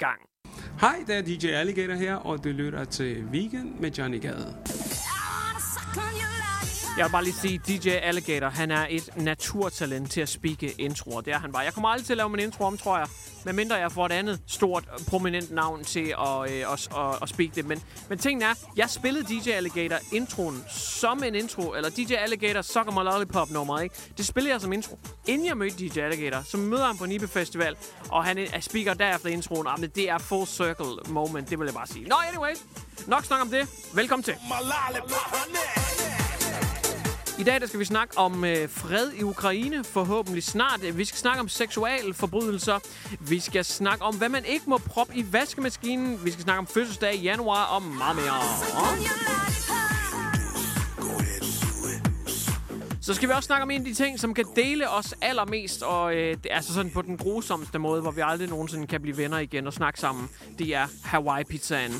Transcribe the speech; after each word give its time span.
gang. 0.00 0.20
Hej, 0.80 0.96
det 1.06 1.14
er 1.16 1.22
DJ 1.22 1.46
Alligator 1.46 1.94
her, 1.94 2.14
og 2.14 2.44
du 2.44 2.48
lytter 2.48 2.84
til 2.84 3.24
Weekend 3.24 3.74
med 3.80 3.90
Johnny 3.90 4.20
Gade. 4.20 4.56
Jeg 6.98 7.04
vil 7.04 7.12
bare 7.12 7.24
lige 7.24 7.34
sige, 7.34 7.60
DJ 7.68 7.88
Alligator, 7.88 8.48
han 8.48 8.70
er 8.70 8.86
et 8.90 9.10
naturtalent 9.16 10.10
til 10.10 10.20
at 10.20 10.28
spikke 10.28 10.74
introer. 10.78 11.20
Det 11.20 11.32
er 11.32 11.38
han 11.38 11.52
bare. 11.52 11.62
Jeg 11.62 11.74
kommer 11.74 11.88
aldrig 11.88 12.06
til 12.06 12.12
at 12.12 12.16
lave 12.16 12.28
min 12.28 12.40
intro 12.40 12.64
om, 12.64 12.76
tror 12.76 12.98
jeg. 12.98 13.06
Men 13.44 13.56
mindre 13.56 13.76
jeg 13.76 13.92
får 13.92 14.06
et 14.06 14.12
andet 14.12 14.40
stort, 14.46 14.84
prominent 15.08 15.50
navn 15.50 15.84
til 15.84 16.14
at, 16.18 16.50
øh, 16.50 16.72
at, 16.72 16.88
at, 16.96 17.22
at 17.22 17.28
speak 17.28 17.54
det. 17.54 17.66
Men, 17.66 17.82
men 18.08 18.18
tingen 18.18 18.42
er, 18.42 18.54
jeg 18.76 18.90
spillede 18.90 19.24
DJ 19.24 19.50
Alligator 19.50 19.96
introen 20.12 20.64
som 20.68 21.22
en 21.24 21.34
intro. 21.34 21.74
Eller 21.74 21.90
DJ 21.90 22.14
Alligator 22.14 22.62
Sucker 22.62 22.92
My 22.92 23.04
Lollipop 23.04 23.50
nummer, 23.50 23.80
ikke? 23.80 23.94
Det 24.16 24.26
spillede 24.26 24.52
jeg 24.52 24.60
som 24.60 24.72
intro. 24.72 24.98
Inden 25.26 25.46
jeg 25.46 25.56
mødte 25.56 25.88
DJ 25.88 25.98
Alligator, 26.00 26.42
så 26.42 26.56
møder 26.56 26.86
ham 26.86 26.98
på 26.98 27.06
Nibe 27.06 27.28
Festival. 27.28 27.76
Og 28.10 28.24
han 28.24 28.38
er 28.38 28.60
speaker 28.60 28.94
derefter 28.94 29.28
introen. 29.28 29.66
Ah, 29.66 29.80
men 29.80 29.90
det 29.90 30.10
er 30.10 30.18
full 30.18 30.46
circle 30.46 31.12
moment, 31.12 31.50
det 31.50 31.58
vil 31.58 31.64
jeg 31.64 31.74
bare 31.74 31.86
sige. 31.86 32.08
Nå, 32.08 32.16
anyway. 32.28 32.52
Nok 33.06 33.24
snak 33.24 33.40
om 33.40 33.48
det. 33.48 33.68
Velkommen 33.94 34.24
til. 34.24 34.34
I 37.40 37.42
dag 37.42 37.60
der 37.60 37.66
skal 37.66 37.80
vi 37.80 37.84
snakke 37.84 38.18
om 38.18 38.44
øh, 38.44 38.68
fred 38.68 39.12
i 39.12 39.22
Ukraine, 39.22 39.84
forhåbentlig 39.84 40.42
snart. 40.42 40.98
Vi 40.98 41.04
skal 41.04 41.18
snakke 41.18 41.40
om 41.40 41.48
seksualforbrydelser. 41.48 42.78
Vi 43.20 43.40
skal 43.40 43.64
snakke 43.64 44.04
om, 44.04 44.16
hvad 44.16 44.28
man 44.28 44.44
ikke 44.44 44.64
må 44.70 44.78
proppe 44.78 45.16
i 45.16 45.24
vaskemaskinen. 45.32 46.24
Vi 46.24 46.30
skal 46.30 46.42
snakke 46.42 46.58
om 46.58 46.66
fødselsdag 46.66 47.14
i 47.14 47.18
januar 47.18 47.64
og 47.64 47.82
meget 47.82 48.16
mere. 48.16 48.40
Så 53.02 53.14
skal 53.14 53.28
vi 53.28 53.34
også 53.34 53.46
snakke 53.46 53.62
om 53.62 53.70
en 53.70 53.80
af 53.80 53.84
de 53.84 53.94
ting, 53.94 54.20
som 54.20 54.34
kan 54.34 54.44
dele 54.56 54.90
os 54.90 55.14
allermest, 55.22 55.82
og 55.82 56.14
øh, 56.14 56.36
det 56.36 56.46
er 56.50 56.56
altså 56.56 56.74
sådan 56.74 56.90
på 56.90 57.02
den 57.02 57.16
grusomste 57.16 57.78
måde, 57.78 58.02
hvor 58.02 58.10
vi 58.10 58.20
aldrig 58.24 58.48
nogensinde 58.48 58.86
kan 58.86 59.00
blive 59.00 59.16
venner 59.16 59.38
igen 59.38 59.66
og 59.66 59.72
snakke 59.72 60.00
sammen. 60.00 60.28
Det 60.58 60.74
er 60.74 60.86
Hawaii-pizzaen. 61.04 61.92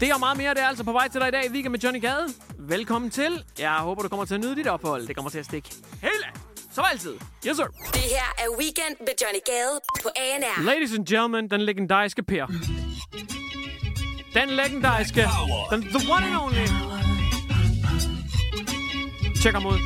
Det 0.00 0.14
og 0.14 0.20
meget 0.20 0.36
mere, 0.36 0.54
det 0.54 0.62
er 0.62 0.66
altså 0.66 0.84
på 0.84 0.92
vej 0.92 1.08
til 1.08 1.20
dig 1.20 1.28
i 1.28 1.30
dag 1.30 1.46
i 1.46 1.48
Weekend 1.48 1.70
med 1.70 1.80
Johnny 1.80 2.00
Gade. 2.00 2.28
Velkommen 2.58 3.10
til. 3.10 3.44
Jeg 3.58 3.72
håber, 3.72 4.02
du 4.02 4.08
kommer 4.08 4.24
til 4.24 4.34
at 4.34 4.40
nyde 4.40 4.56
dit 4.56 4.66
ophold. 4.66 5.06
Det 5.06 5.16
kommer 5.16 5.30
til 5.30 5.38
at 5.38 5.44
stikke 5.44 5.68
hele 6.02 6.26
som 6.72 6.84
altid. 6.92 7.14
Yes, 7.46 7.56
sir. 7.56 7.66
Det 7.92 8.00
her 8.00 8.28
er 8.38 8.48
Weekend 8.58 8.96
med 9.00 9.14
Johnny 9.22 9.40
Gade 9.46 9.80
på 10.02 10.08
ANR. 10.16 10.62
Ladies 10.64 10.92
and 10.92 11.06
gentlemen, 11.06 11.50
den 11.50 11.60
legendariske 11.60 12.22
Per. 12.22 12.46
Den 14.34 14.48
legendariske, 14.50 15.22
den 15.70 15.82
the 15.82 16.12
one 16.12 16.26
and 16.26 16.36
only. 16.42 16.66
Tjek 19.42 19.54
ham 19.54 19.66
ud. 19.66 19.78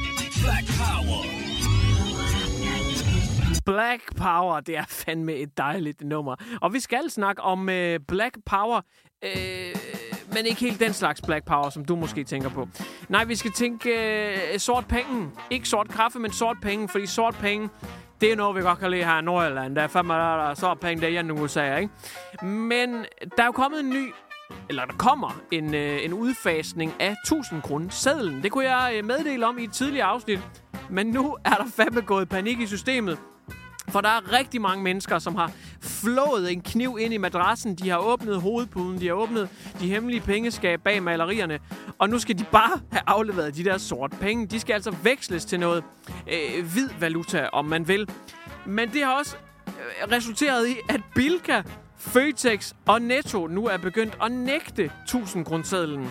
Black 3.67 4.17
Power, 4.17 4.61
det 4.61 4.77
er 4.77 4.85
fandme 4.89 5.35
et 5.35 5.59
dejligt 5.59 6.01
nummer. 6.01 6.37
Og 6.61 6.73
vi 6.73 6.81
skal 6.81 7.11
snakke 7.11 7.43
om 7.43 7.61
uh, 7.61 7.97
Black 8.09 8.37
Power, 8.47 8.81
uh, 9.27 9.31
men 10.35 10.47
ikke 10.47 10.61
helt 10.61 10.81
den 10.81 10.93
slags 10.93 11.23
Black 11.23 11.45
Power, 11.45 11.71
som 11.71 11.85
du 11.85 11.97
måske 11.97 12.25
tænker 12.25 12.49
på. 12.49 12.69
Nej, 13.09 13.25
vi 13.25 13.35
skal 13.35 13.53
tænke 13.53 13.91
øh, 14.53 14.59
sort 14.59 14.87
penge. 14.89 15.31
Ikke 15.51 15.69
sort 15.69 15.89
kaffe, 15.89 16.19
men 16.19 16.33
sort 16.33 16.57
penge, 16.63 16.89
fordi 16.89 17.07
sort 17.07 17.35
penge, 17.35 17.69
det 18.21 18.33
er 18.33 18.37
noget, 18.37 18.57
vi 18.57 18.61
godt 18.61 18.79
kan 18.79 18.91
lide 18.91 19.05
her 19.05 19.19
i 19.19 19.23
Nordjylland. 19.23 19.77
Der 19.77 19.83
er 19.83 19.87
fandme 19.87 20.15
der, 20.15 20.37
der 20.37 20.51
er 20.51 20.55
sort 20.55 20.81
penge, 20.81 21.07
det 21.07 21.17
er 21.19 21.23
i 21.23 21.31
USA, 21.31 21.77
ikke? 21.77 22.47
Men 22.47 22.91
der 23.37 23.43
er 23.43 23.47
jo 23.47 23.53
kommet 23.53 23.81
en 23.81 23.91
ny 23.91 24.13
eller 24.69 24.85
der 24.85 24.93
kommer 24.93 25.41
en, 25.51 25.75
øh, 25.75 26.05
en 26.05 26.13
udfasning 26.13 26.93
af 27.01 27.17
1000 27.25 27.63
kroner 27.63 27.89
sedlen. 27.91 28.43
Det 28.43 28.51
kunne 28.51 28.71
jeg 28.77 28.95
øh, 28.97 29.05
meddele 29.05 29.47
om 29.47 29.59
i 29.59 29.65
et 29.65 29.73
tidligere 29.73 30.07
afsnit. 30.07 30.41
Men 30.91 31.07
nu 31.07 31.37
er 31.45 31.55
der 31.55 31.65
fandme 31.77 32.01
gået 32.01 32.29
panik 32.29 32.61
i 32.61 32.67
systemet. 32.67 33.19
For 33.89 34.01
der 34.01 34.09
er 34.09 34.33
rigtig 34.33 34.61
mange 34.61 34.85
mennesker, 34.85 35.19
som 35.19 35.35
har 35.35 35.53
flået 36.03 36.53
en 36.53 36.61
kniv 36.61 36.99
ind 37.01 37.15
i 37.15 37.17
madrassen. 37.17 37.75
De 37.75 37.91
har 37.91 37.99
åbnet 37.99 38.41
hovedpuden. 38.41 39.01
De 39.01 39.07
har 39.07 39.15
åbnet 39.15 39.49
de 39.81 39.89
hemmelige 39.89 40.21
pengeskab 40.21 40.81
bag 40.83 41.03
malerierne. 41.03 41.59
Og 41.99 42.09
nu 42.09 42.19
skal 42.19 42.39
de 42.39 42.45
bare 42.53 42.81
have 42.93 43.03
afleveret 43.07 43.57
de 43.57 43.65
der 43.65 43.79
sorte 43.79 44.17
penge. 44.17 44.47
De 44.47 44.61
skal 44.61 44.75
altså 44.75 44.91
veksles 45.03 45.45
til 45.45 45.61
noget 45.61 45.85
øh, 46.33 46.67
hvid 46.73 46.89
valuta, 47.01 47.49
om 47.53 47.65
man 47.65 47.89
vil. 47.89 48.11
Men 48.67 48.93
det 48.93 49.05
har 49.05 49.19
også 49.19 49.37
øh, 49.67 50.13
resulteret 50.13 50.69
i, 50.69 50.75
at 50.89 51.01
Bilka, 51.15 51.63
Føtex 51.97 52.73
og 52.87 53.03
Netto 53.03 53.47
nu 53.47 53.67
er 53.67 53.77
begyndt 53.77 54.19
at 54.23 54.33
nægte 54.33 54.91
1000 55.05 55.45
kronersedlen. 55.45 56.09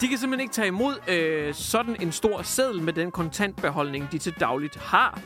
De 0.00 0.08
kan 0.08 0.18
simpelthen 0.18 0.40
ikke 0.40 0.54
tage 0.54 0.68
imod 0.68 0.94
øh, 1.08 1.54
sådan 1.54 1.96
en 2.00 2.12
stor 2.12 2.42
seddel 2.42 2.82
med 2.82 2.92
den 2.92 3.10
kontantbeholdning, 3.10 4.12
de 4.12 4.18
til 4.18 4.34
dagligt 4.40 4.76
har. 4.76 5.20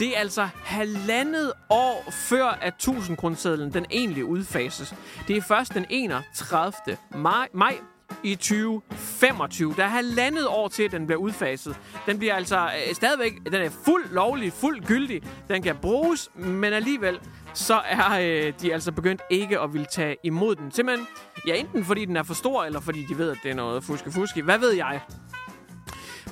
Det 0.00 0.16
er 0.16 0.20
altså 0.20 0.48
halvandet 0.64 1.52
år 1.70 2.10
før, 2.10 2.46
at 2.46 2.74
1000 2.74 3.16
grundsedlen 3.16 3.72
den 3.72 3.86
egentlig 3.90 4.24
udfases. 4.24 4.94
Det 5.28 5.36
er 5.36 5.42
først 5.42 5.74
den 5.74 5.86
31. 5.90 6.96
maj, 7.14 7.48
maj 7.52 7.78
i 8.22 8.34
2025. 8.34 9.74
Der 9.76 9.84
er 9.84 9.88
halvandet 9.88 10.46
år 10.46 10.68
til, 10.68 10.82
at 10.82 10.92
den 10.92 11.06
bliver 11.06 11.20
udfaset. 11.20 11.76
Den 12.06 12.18
bliver 12.18 12.34
altså 12.34 12.58
øh, 12.58 12.94
stadigvæk, 12.94 13.32
den 13.44 13.54
er 13.54 13.70
fuld 13.84 14.10
lovlig, 14.10 14.52
fuld 14.52 14.84
gyldig. 14.86 15.22
Den 15.48 15.62
kan 15.62 15.76
bruges, 15.76 16.30
men 16.34 16.72
alligevel 16.72 17.18
så 17.54 17.80
er 17.84 18.20
øh, 18.20 18.52
de 18.62 18.72
altså 18.72 18.92
begyndt 18.92 19.22
ikke 19.30 19.60
at 19.60 19.72
ville 19.72 19.86
tage 19.86 20.16
imod 20.22 20.56
den. 20.56 20.72
Simpelthen, 20.72 21.06
ja, 21.46 21.54
enten 21.54 21.84
fordi 21.84 22.04
den 22.04 22.16
er 22.16 22.22
for 22.22 22.34
stor, 22.34 22.64
eller 22.64 22.80
fordi 22.80 23.04
de 23.08 23.18
ved, 23.18 23.30
at 23.30 23.38
det 23.42 23.50
er 23.50 23.54
noget 23.54 23.84
fuske-fuske. 23.84 24.42
Hvad 24.42 24.58
ved 24.58 24.72
jeg? 24.72 25.00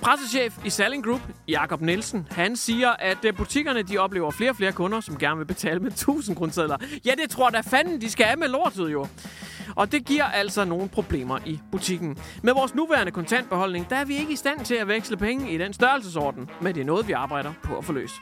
Pressechef 0.02 0.58
i 0.64 0.70
Salling 0.70 1.04
Group, 1.04 1.20
Jakob 1.48 1.80
Nielsen, 1.80 2.28
han 2.30 2.56
siger, 2.56 2.90
at 2.90 3.24
øh, 3.24 3.36
butikkerne 3.36 3.82
de 3.82 3.98
oplever 3.98 4.30
flere 4.30 4.50
og 4.50 4.56
flere 4.56 4.72
kunder, 4.72 5.00
som 5.00 5.18
gerne 5.18 5.38
vil 5.38 5.44
betale 5.44 5.80
med 5.80 5.90
1000 5.90 6.36
kroner 6.36 6.76
Ja, 7.04 7.10
det 7.22 7.30
tror 7.30 7.50
da 7.50 7.60
fanden, 7.60 8.00
de 8.00 8.10
skal 8.10 8.24
af 8.24 8.38
med 8.38 8.48
lortet 8.48 8.92
jo. 8.92 9.06
Og 9.76 9.92
det 9.92 10.04
giver 10.04 10.24
altså 10.24 10.64
nogle 10.64 10.88
problemer 10.88 11.38
i 11.46 11.60
butikken. 11.72 12.18
Med 12.42 12.52
vores 12.52 12.74
nuværende 12.74 13.12
kontantbeholdning, 13.12 13.90
der 13.90 13.96
er 13.96 14.04
vi 14.04 14.16
ikke 14.16 14.32
i 14.32 14.36
stand 14.36 14.64
til 14.64 14.74
at 14.74 14.88
veksle 14.88 15.16
penge 15.16 15.52
i 15.52 15.58
den 15.58 15.72
størrelsesorden, 15.72 16.50
men 16.60 16.74
det 16.74 16.80
er 16.80 16.84
noget, 16.84 17.08
vi 17.08 17.12
arbejder 17.12 17.52
på 17.62 17.78
at 17.78 17.84
få 17.84 17.92
løst. 17.92 18.14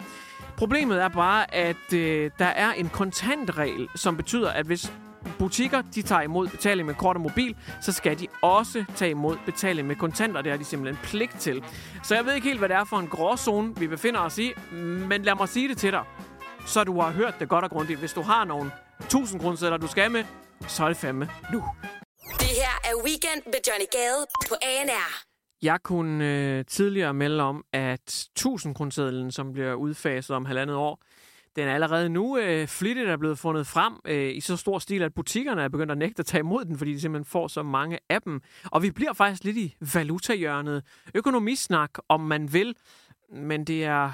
Problemet 0.56 1.02
er 1.02 1.08
bare, 1.08 1.54
at 1.54 1.92
øh, 1.94 2.30
der 2.38 2.44
er 2.44 2.72
en 2.72 2.88
kontantregel, 2.88 3.88
som 3.96 4.16
betyder, 4.16 4.50
at 4.50 4.66
hvis 4.66 4.92
butikker 5.38 5.82
de 5.94 6.02
tager 6.02 6.22
imod 6.22 6.48
betaling 6.48 6.86
med 6.86 6.94
kort 6.94 7.16
og 7.16 7.22
mobil, 7.22 7.56
så 7.80 7.92
skal 7.92 8.18
de 8.18 8.26
også 8.42 8.84
tage 8.96 9.10
imod 9.10 9.36
betaling 9.46 9.88
med 9.88 9.96
kontanter. 9.96 10.42
Det 10.42 10.52
har 10.52 10.58
de 10.58 10.64
simpelthen 10.64 11.04
pligt 11.04 11.38
til. 11.40 11.64
Så 12.02 12.14
jeg 12.14 12.26
ved 12.26 12.34
ikke 12.34 12.46
helt, 12.46 12.58
hvad 12.58 12.68
det 12.68 12.76
er 12.76 12.84
for 12.84 12.96
en 12.96 13.08
gråzone, 13.08 13.76
vi 13.76 13.86
befinder 13.86 14.20
os 14.20 14.38
i, 14.38 14.52
men 14.72 15.22
lad 15.22 15.34
mig 15.34 15.48
sige 15.48 15.68
det 15.68 15.78
til 15.78 15.92
dig, 15.92 16.04
så 16.66 16.84
du 16.84 17.00
har 17.00 17.10
hørt 17.10 17.34
det 17.40 17.48
godt 17.48 17.64
og 17.64 17.70
grundigt. 17.70 17.98
Hvis 17.98 18.12
du 18.12 18.22
har 18.22 18.44
nogle 18.44 18.70
1000 19.00 19.40
kroner, 19.40 19.76
du 19.76 19.86
skal 19.86 20.10
med, 20.10 20.24
så 20.68 20.84
er 20.84 20.88
det 20.88 20.96
fandme 20.96 21.28
nu. 21.52 21.64
Det 22.38 22.48
her 22.48 22.90
er 22.90 22.94
Weekend 23.04 23.42
med 23.46 23.60
Johnny 23.68 23.86
Gade 23.92 24.26
på 24.48 24.54
ANR. 24.62 25.29
Jeg 25.62 25.82
kunne 25.82 26.26
øh, 26.58 26.64
tidligere 26.64 27.14
melde 27.14 27.42
om, 27.42 27.64
at 27.72 28.28
1000 28.36 28.74
kronersedlen, 28.74 29.30
som 29.30 29.52
bliver 29.52 29.74
udfaset 29.74 30.36
om 30.36 30.44
halvandet 30.44 30.76
år, 30.76 31.00
Den 31.56 31.68
er 31.68 31.74
allerede 31.74 32.08
nu 32.08 32.38
øh, 32.38 32.66
flittigt 32.66 33.08
er 33.08 33.16
blevet 33.16 33.38
fundet 33.38 33.66
frem 33.66 33.92
øh, 34.04 34.36
i 34.36 34.40
så 34.40 34.56
stor 34.56 34.78
stil, 34.78 35.02
at 35.02 35.14
butikkerne 35.14 35.62
er 35.62 35.68
begyndt 35.68 35.92
at 35.92 35.98
nægte 35.98 36.20
at 36.20 36.26
tage 36.26 36.38
imod 36.38 36.64
den, 36.64 36.78
fordi 36.78 36.92
de 36.92 37.00
simpelthen 37.00 37.24
får 37.24 37.48
så 37.48 37.62
mange 37.62 37.98
af 38.08 38.22
dem. 38.22 38.40
Og 38.64 38.82
vi 38.82 38.90
bliver 38.90 39.12
faktisk 39.12 39.44
lidt 39.44 39.56
i 39.56 39.74
valutahjørnet. 39.94 40.82
Økonomisnak, 41.14 41.90
om 42.08 42.20
man 42.20 42.52
vil, 42.52 42.74
men 43.32 43.64
det 43.64 43.84
er 43.84 44.10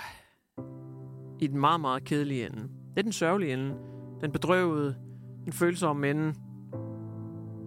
i 1.41 1.47
den 1.47 1.61
meget, 1.61 1.81
meget 1.81 2.05
kedelige 2.05 2.47
ende. 2.47 2.63
Det 2.63 2.99
er 2.99 3.03
den 3.03 3.13
sørgelige 3.13 3.53
ende. 3.53 3.75
Den 4.21 4.33
bedrøvede, 4.33 4.97
den 5.45 5.53
følsomme 5.53 6.11
ende, 6.11 6.35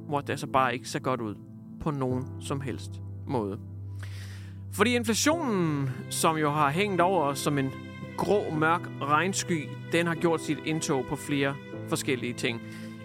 hvor 0.08 0.22
det 0.22 0.30
altså 0.30 0.48
bare 0.48 0.74
ikke 0.74 0.90
ser 0.90 1.00
godt 1.00 1.22
ud 1.22 1.36
på 1.82 1.92
nogen 1.92 2.42
som 2.42 2.62
helst 2.62 3.02
måde. 3.30 3.60
Fordi 4.72 4.96
inflationen, 4.96 5.90
som 6.10 6.38
jo 6.38 6.52
har 6.52 6.70
hængt 6.70 7.02
over 7.02 7.24
os 7.24 7.40
som 7.40 7.58
en 7.58 7.72
grå, 8.18 8.54
mørk 8.54 8.82
regnsky, 9.02 9.70
den 9.92 10.08
har 10.08 10.16
gjort 10.16 10.42
sit 10.42 10.58
indtog 10.66 11.06
på 11.10 11.16
flere 11.16 11.56
forskellige 11.90 12.34
ting. 12.34 12.62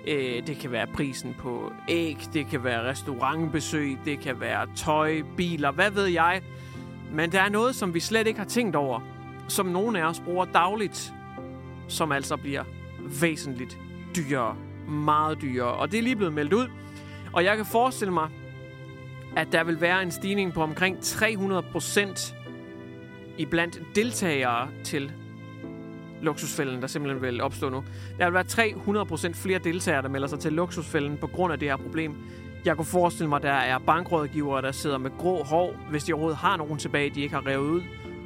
Øh, 0.06 0.47
det 0.47 0.56
kan 0.56 0.71
være 0.71 0.87
prisen 0.87 1.35
på 1.38 1.73
æg, 1.88 2.17
det 2.32 2.47
kan 2.47 2.65
være 2.65 2.91
restaurantbesøg, 2.91 3.99
det 4.05 4.21
kan 4.21 4.41
være 4.41 4.67
tøj, 4.76 5.23
biler, 5.37 5.71
hvad 5.71 5.91
ved 5.91 6.06
jeg. 6.06 6.43
Men 7.12 7.32
der 7.32 7.41
er 7.41 7.49
noget, 7.49 7.75
som 7.75 7.94
vi 7.94 8.00
slet 8.00 8.26
ikke 8.26 8.38
har 8.38 8.47
tænkt 8.47 8.76
over, 8.76 9.00
som 9.49 9.67
nogle 9.67 10.00
af 10.00 10.05
os 10.05 10.21
bruger 10.21 10.44
dagligt, 10.44 11.15
som 11.88 12.12
altså 12.12 12.37
bliver 12.37 12.65
væsentligt 13.21 13.79
dyrere. 14.17 14.56
Meget 14.88 15.43
dyrere. 15.43 15.75
Og 15.75 15.93
det 15.93 15.99
er 15.99 16.03
lige 16.03 16.17
blevet 16.17 16.35
meldt 16.35 16.53
ud. 16.53 16.69
Og 17.32 17.44
jeg 17.44 17.56
kan 17.56 17.67
forestille 17.67 18.15
mig, 18.15 18.29
at 19.36 19.52
der 19.52 19.64
vil 19.64 19.81
være 19.81 20.02
en 20.02 20.10
stigning 20.10 20.52
på 20.52 20.62
omkring 20.62 21.02
300 21.02 21.62
procent 21.62 22.34
i 23.38 23.46
blandt 23.46 23.82
deltagere 23.94 24.69
til 24.84 25.12
luksusfælden, 26.22 26.81
der 26.81 26.86
simpelthen 26.86 27.22
vil 27.22 27.40
opstå 27.40 27.69
nu. 27.69 27.84
Der 28.19 28.25
vil 28.25 28.34
være 28.34 28.44
300 28.44 29.06
procent 29.06 29.36
flere 29.36 29.58
deltagere, 29.58 30.02
der 30.02 30.08
melder 30.08 30.28
sig 30.28 30.38
til 30.38 30.52
luksusfælden 30.52 31.16
på 31.16 31.26
grund 31.26 31.52
af 31.52 31.58
det 31.58 31.69
her 31.69 31.76
problem. 31.76 32.16
Jeg 32.64 32.76
kunne 32.76 32.84
forestille 32.84 33.28
mig, 33.28 33.36
at 33.36 33.42
der 33.42 33.52
er 33.52 33.78
bankrådgivere, 33.78 34.62
der 34.62 34.72
sidder 34.72 34.98
med 34.98 35.10
grå 35.19 35.42
hår, 35.44 35.76
hvis 35.90 36.04
de 36.04 36.12
overhovedet 36.12 36.38
har 36.38 36.56
nogen 36.56 36.78
tilbage, 36.78 37.10
de 37.10 37.20
ikke 37.20 37.34
har 37.34 37.46
revet 37.46 37.70
ud 37.70 37.82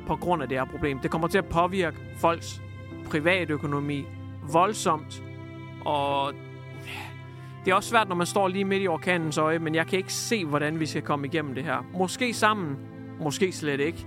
på 0.07 0.17
grund 0.17 0.43
af 0.43 0.49
det 0.49 0.59
her 0.59 0.65
problem. 0.65 0.99
Det 0.99 1.11
kommer 1.11 1.29
til 1.29 1.39
at 1.39 1.47
påvirke 1.47 1.97
folks 2.17 2.63
privatøkonomi 3.11 4.05
voldsomt, 4.53 5.23
og 5.85 6.33
det 7.69 7.73
er 7.73 7.77
også 7.77 7.89
svært, 7.89 8.09
når 8.09 8.17
man 8.17 8.27
står 8.27 8.49
lige 8.49 8.65
midt 8.65 8.83
i 8.83 8.89
orkanens 8.89 9.39
øje, 9.39 9.59
men 9.59 9.75
jeg 9.75 9.87
kan 9.87 9.99
ikke 9.99 10.13
se, 10.13 10.45
hvordan 10.45 10.81
vi 10.81 10.87
skal 10.87 11.03
komme 11.03 11.27
igennem 11.27 11.55
det 11.55 11.65
her. 11.65 11.85
Måske 11.99 12.35
sammen, 12.35 12.77
måske 13.21 13.53
slet 13.53 13.81
ikke. 13.81 14.07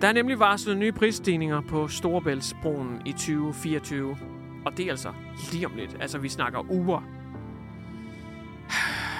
Der 0.00 0.08
er 0.08 0.12
nemlig 0.12 0.38
varslet 0.38 0.78
nye 0.78 0.92
prisstigninger 0.92 1.60
på 1.60 1.88
Storebæltsbroen 1.88 3.02
i 3.06 3.12
2024. 3.12 4.18
Og 4.66 4.76
det 4.76 4.86
er 4.86 4.90
altså 4.90 5.12
lige 5.52 5.66
om 5.66 5.72
lidt. 5.76 5.96
Altså, 6.00 6.18
vi 6.18 6.28
snakker 6.28 6.70
uger. 6.70 7.02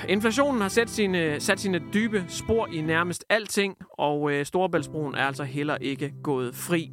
Inflationen 0.08 0.60
har 0.60 0.68
sat 0.68 0.90
sine, 0.90 1.40
sat 1.40 1.60
sine 1.60 1.82
dybe 1.94 2.24
spor 2.28 2.66
i 2.72 2.80
nærmest 2.80 3.24
alting, 3.28 3.76
og 3.98 4.32
øh, 4.32 4.46
Storebæltsbroen 4.46 5.14
er 5.14 5.26
altså 5.26 5.44
heller 5.44 5.76
ikke 5.76 6.12
gået 6.22 6.54
fri. 6.54 6.90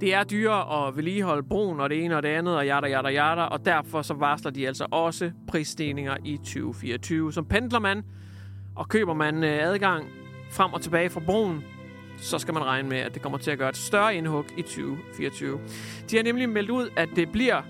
Det 0.00 0.14
er 0.14 0.24
dyrere 0.24 0.88
at 0.88 0.96
vedligeholde 0.96 1.42
broen 1.42 1.80
og 1.80 1.90
det 1.90 2.04
ene 2.04 2.16
og 2.16 2.22
det 2.22 2.28
andet, 2.28 2.56
og 2.56 2.66
jada, 2.66 2.86
jada, 2.86 3.08
jada, 3.08 3.42
og 3.42 3.64
derfor 3.64 4.02
så 4.02 4.14
varsler 4.14 4.50
de 4.50 4.66
altså 4.66 4.86
også 4.90 5.30
prisstigninger 5.48 6.16
i 6.24 6.36
2024. 6.36 7.32
Som 7.32 7.44
pendler 7.44 7.78
man, 7.78 8.04
og 8.76 8.88
køber 8.88 9.14
man 9.14 9.44
øh, 9.44 9.58
adgang 9.62 10.06
frem 10.50 10.72
og 10.72 10.82
tilbage 10.82 11.10
fra 11.10 11.20
broen, 11.20 11.64
så 12.16 12.38
skal 12.38 12.54
man 12.54 12.64
regne 12.64 12.88
med, 12.88 12.98
at 12.98 13.14
det 13.14 13.22
kommer 13.22 13.38
til 13.38 13.50
at 13.50 13.58
gøre 13.58 13.68
et 13.68 13.76
større 13.76 14.14
indhug 14.14 14.44
i 14.56 14.62
2024. 14.62 15.60
De 16.10 16.16
har 16.16 16.22
nemlig 16.22 16.48
meldt 16.48 16.70
ud, 16.70 16.88
at 16.96 17.08
det 17.16 17.32
bliver 17.32 17.62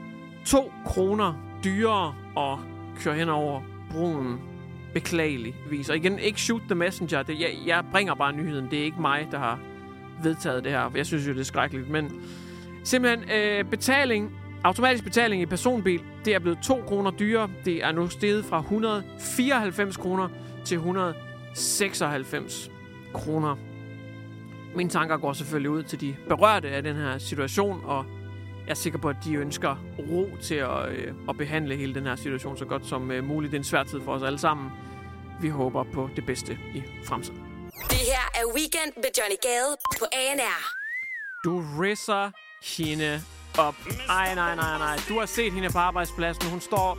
2 0.46 0.72
kroner 0.86 1.34
dyrere 1.64 2.14
at 2.36 2.58
køre 3.00 3.14
hen 3.14 3.28
over 3.28 3.62
broen 3.90 4.40
beklageligvis. 4.94 5.90
Og 5.90 5.96
igen, 5.96 6.18
ikke 6.18 6.40
shoot 6.40 6.62
the 6.62 6.74
messenger. 6.74 7.22
Det, 7.22 7.40
jeg, 7.40 7.50
jeg 7.66 7.84
bringer 7.92 8.14
bare 8.14 8.32
nyheden. 8.32 8.70
Det 8.70 8.78
er 8.78 8.84
ikke 8.84 9.00
mig, 9.00 9.28
der 9.30 9.38
har 9.38 9.58
vedtaget 10.22 10.64
det 10.64 10.72
her. 10.72 10.90
Jeg 10.94 11.06
synes 11.06 11.28
jo, 11.28 11.32
det 11.32 11.40
er 11.40 11.44
skrækkeligt. 11.44 11.90
Men 11.90 12.22
simpelthen 12.84 13.30
øh, 13.30 13.64
betaling, 13.64 14.32
automatisk 14.64 15.04
betaling 15.04 15.42
i 15.42 15.46
personbil, 15.46 16.00
det 16.24 16.34
er 16.34 16.38
blevet 16.38 16.58
2 16.62 16.82
kroner 16.86 17.10
dyrere. 17.10 17.50
Det 17.64 17.84
er 17.84 17.92
nu 17.92 18.08
steget 18.08 18.44
fra 18.44 18.58
194 18.58 19.96
kroner 19.96 20.28
til 20.64 20.74
196 20.74 22.70
kroner. 23.14 23.56
Mine 24.76 24.90
tanker 24.90 25.16
går 25.16 25.32
selvfølgelig 25.32 25.70
ud 25.70 25.82
til 25.82 26.00
de 26.00 26.16
berørte 26.28 26.68
af 26.68 26.82
den 26.82 26.96
her 26.96 27.18
situation, 27.18 27.80
og 27.84 28.04
jeg 28.66 28.70
er 28.70 28.76
sikker 28.76 28.98
på, 28.98 29.08
at 29.08 29.16
de 29.24 29.34
ønsker 29.34 29.76
ro 29.98 30.30
til 30.42 30.54
at, 30.54 30.88
øh, 30.88 31.14
at 31.28 31.36
behandle 31.36 31.76
hele 31.76 31.94
den 31.94 32.06
her 32.06 32.16
situation 32.16 32.56
så 32.56 32.64
godt 32.64 32.86
som 32.86 33.10
øh, 33.10 33.24
muligt. 33.24 33.50
Det 33.50 33.56
er 33.56 33.60
en 33.60 33.64
svær 33.64 33.82
tid 33.82 34.00
for 34.00 34.12
os 34.12 34.22
alle 34.22 34.38
sammen. 34.38 34.70
Vi 35.40 35.48
håber 35.48 35.82
på 35.82 36.10
det 36.16 36.26
bedste 36.26 36.58
i 36.74 36.82
fremtiden. 37.04 37.47
Det 37.80 38.02
her 38.12 38.24
er 38.34 38.46
Weekend 38.54 38.92
med 38.96 39.10
Johnny 39.18 39.38
Gade 39.42 39.76
på 39.98 40.06
ANR. 40.12 40.60
Du 41.44 41.64
risser 41.80 42.30
hende 42.76 43.22
op. 43.58 43.74
Ej, 44.08 44.34
nej, 44.34 44.54
nej, 44.54 44.78
nej. 44.78 45.00
Du 45.08 45.18
har 45.18 45.26
set 45.26 45.52
hende 45.52 45.70
på 45.70 45.78
arbejdspladsen. 45.78 46.50
Hun 46.50 46.60
står 46.60 46.98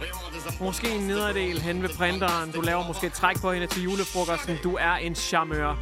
måske 0.62 0.90
i 0.90 0.96
en 0.96 1.08
nederdel 1.08 1.62
hen 1.62 1.82
ved 1.82 1.90
printeren. 1.90 2.52
Du 2.52 2.62
laver 2.62 2.88
måske 2.88 3.08
et 3.08 3.14
træk 3.14 3.42
på 3.42 3.52
hende 3.52 3.68
til 3.68 3.84
julefrokosten. 3.84 4.58
Du 4.64 4.76
er 4.76 4.94
en 4.94 5.16
charmeur. 5.16 5.78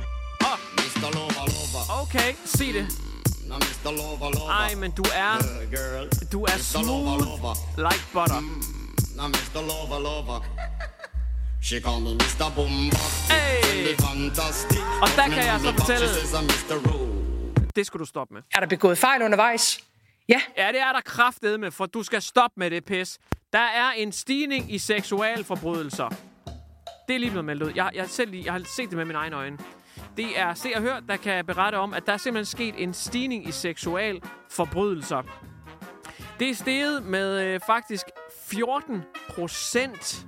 Okay, 2.01 2.33
sig 2.45 2.73
det. 2.73 2.87
Ej, 4.49 4.75
men 4.75 4.91
du 4.91 5.03
er... 5.15 5.37
Du 6.31 6.43
er 6.43 6.57
Mr. 6.57 6.85
Lover, 6.85 7.17
smooth 7.17 7.25
lover. 7.25 7.55
like 7.77 8.05
butter. 8.13 8.41
She 11.67 11.81
call 11.81 11.99
me 12.01 12.13
Mr. 12.23 12.47
Bombastic. 12.55 13.35
Hey! 13.35 13.95
Fantastic. 13.95 14.79
Og 15.01 15.07
der 15.15 15.23
kan 15.35 15.45
jeg 15.51 15.59
så 15.59 15.71
fortælle- 15.79 16.07
Mr. 16.47 16.75
Rude. 16.91 17.67
Det 17.75 17.85
skal 17.85 17.99
du 17.99 18.05
stoppe 18.05 18.33
med. 18.33 18.41
Er 18.55 18.59
der 18.59 18.67
begået 18.67 18.97
fejl 18.97 19.21
undervejs? 19.21 19.79
Ja, 20.29 20.41
Ja, 20.57 20.67
det 20.67 20.79
er 20.81 20.91
der 20.93 21.01
kraftet 21.05 21.59
med, 21.59 21.71
for 21.71 21.85
du 21.85 22.03
skal 22.03 22.21
stoppe 22.21 22.53
med 22.59 22.71
det 22.71 22.85
pis. 22.85 23.19
Der 23.53 23.59
er 23.59 23.91
en 23.91 24.11
stigning 24.11 24.73
i 24.73 24.77
seksualforbrydelser. 24.77 26.09
Det 27.07 27.15
er 27.15 27.19
lige 27.19 27.29
blevet 27.29 27.45
meldt 27.45 27.63
ud. 27.63 27.71
Jeg, 27.75 27.91
jeg, 27.95 28.09
selv, 28.09 28.31
lige- 28.31 28.43
jeg 28.45 28.53
har 28.53 28.61
set 28.75 28.89
det 28.89 28.97
med 28.97 29.05
mine 29.05 29.17
egne 29.17 29.35
øjne. 29.35 29.57
Det 30.17 30.39
er 30.39 30.53
Se 30.53 30.71
og 30.75 30.81
Hør, 30.81 30.99
der 30.99 31.17
kan 31.17 31.45
berette 31.45 31.75
om, 31.75 31.93
at 31.93 32.05
der 32.05 32.13
er 32.13 32.17
simpelthen 32.17 32.45
sket 32.57 32.75
en 32.83 32.93
stigning 32.93 33.47
i 33.47 33.51
seksualforbrydelser. 33.51 35.21
Det 36.39 36.49
er 36.49 36.55
steget 36.55 37.03
med 37.03 37.41
øh, 37.43 37.59
faktisk 37.67 38.05
14 38.45 39.03
procent 39.29 40.25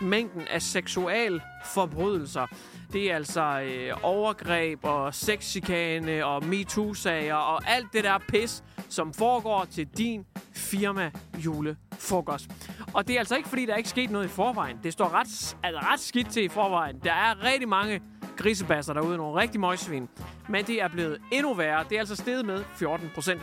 mængden 0.00 0.42
af 0.50 0.62
seksualforbrydelser. 0.62 2.46
Det 2.92 3.10
er 3.10 3.14
altså 3.14 3.60
øh, 3.60 3.92
overgreb 4.02 4.78
og 4.82 5.14
sexchikane 5.14 6.24
og 6.24 6.44
MeToo-sager 6.44 7.34
og 7.34 7.68
alt 7.68 7.86
det 7.92 8.04
der 8.04 8.18
pis, 8.28 8.64
som 8.88 9.14
foregår 9.14 9.64
til 9.64 9.86
din 9.86 10.24
firma 10.52 11.10
julefrokost. 11.44 12.50
Og 12.92 13.08
det 13.08 13.14
er 13.14 13.18
altså 13.18 13.36
ikke, 13.36 13.48
fordi 13.48 13.66
der 13.66 13.76
ikke 13.76 13.86
er 13.86 13.90
sket 13.90 14.10
noget 14.10 14.24
i 14.24 14.28
forvejen. 14.28 14.76
Det 14.82 14.92
står 14.92 15.14
ret, 15.14 15.56
altså 15.62 15.80
ret 15.92 16.00
skidt 16.00 16.30
til 16.30 16.44
i 16.44 16.48
forvejen. 16.48 16.98
Der 17.04 17.12
er 17.12 17.44
rigtig 17.44 17.68
mange 17.68 18.00
grisebasser 18.36 18.92
derude, 18.92 19.16
nogle 19.16 19.40
rigtig 19.40 19.60
møgsvin. 19.60 20.08
Men 20.48 20.64
det 20.64 20.82
er 20.82 20.88
blevet 20.88 21.18
endnu 21.32 21.54
værre. 21.54 21.84
Det 21.88 21.94
er 21.96 21.98
altså 21.98 22.16
steget 22.16 22.46
med 22.46 22.64
14 22.74 23.10
procent. 23.14 23.42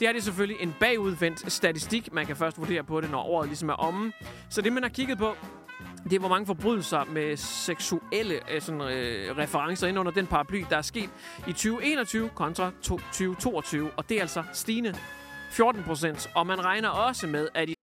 Det 0.00 0.08
er 0.08 0.12
det 0.12 0.22
selvfølgelig 0.22 0.62
en 0.62 0.74
bagudvendt 0.80 1.52
statistik. 1.52 2.12
Man 2.12 2.26
kan 2.26 2.36
først 2.36 2.58
vurdere 2.58 2.84
på 2.84 3.00
det, 3.00 3.10
når 3.10 3.22
året 3.22 3.48
ligesom 3.48 3.68
er 3.68 3.74
omme. 3.74 4.12
Så 4.48 4.62
det, 4.62 4.72
man 4.72 4.82
har 4.82 4.90
kigget 4.90 5.18
på, 5.18 5.36
det 6.10 6.16
er, 6.16 6.20
hvor 6.20 6.28
mange 6.28 6.46
forbrydelser 6.46 7.04
med 7.04 7.36
seksuelle 7.36 8.34
øh, 8.54 8.62
sådan, 8.62 8.80
øh, 8.80 9.36
referencer 9.36 9.86
ind 9.86 9.98
under 9.98 10.12
den 10.12 10.26
paraply, 10.26 10.64
der 10.70 10.76
er 10.76 10.82
sket 10.82 11.10
i 11.48 11.52
2021 11.52 12.30
kontra 12.34 12.70
2022. 12.82 13.90
Og 13.96 14.08
det 14.08 14.16
er 14.16 14.20
altså 14.20 14.42
stigende 14.52 14.94
14 15.50 15.82
procent. 15.82 16.30
Og 16.34 16.46
man 16.46 16.64
regner 16.64 16.88
også 16.88 17.26
med, 17.26 17.48
at 17.54 17.68
i 17.68 17.74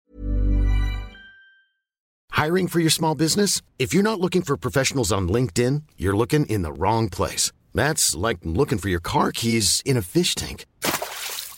Hiring 2.43 2.71
for 2.71 2.79
your 2.79 2.89
small 2.89 3.15
business? 3.15 3.61
If 3.79 3.93
you're 3.93 4.03
not 4.03 4.19
looking 4.19 4.45
for 4.45 4.55
professionals 4.55 5.11
on 5.11 5.27
LinkedIn, 5.27 5.83
you're 5.97 6.17
looking 6.17 6.45
in 6.51 6.63
the 6.63 6.71
wrong 6.71 7.09
place. 7.09 7.51
That's 7.75 8.15
like 8.27 8.39
looking 8.43 8.79
for 8.79 8.89
your 8.89 8.99
car 8.99 9.31
keys 9.31 9.81
in 9.85 9.97
a 9.97 10.01
fish 10.01 10.35
tank. 10.35 10.65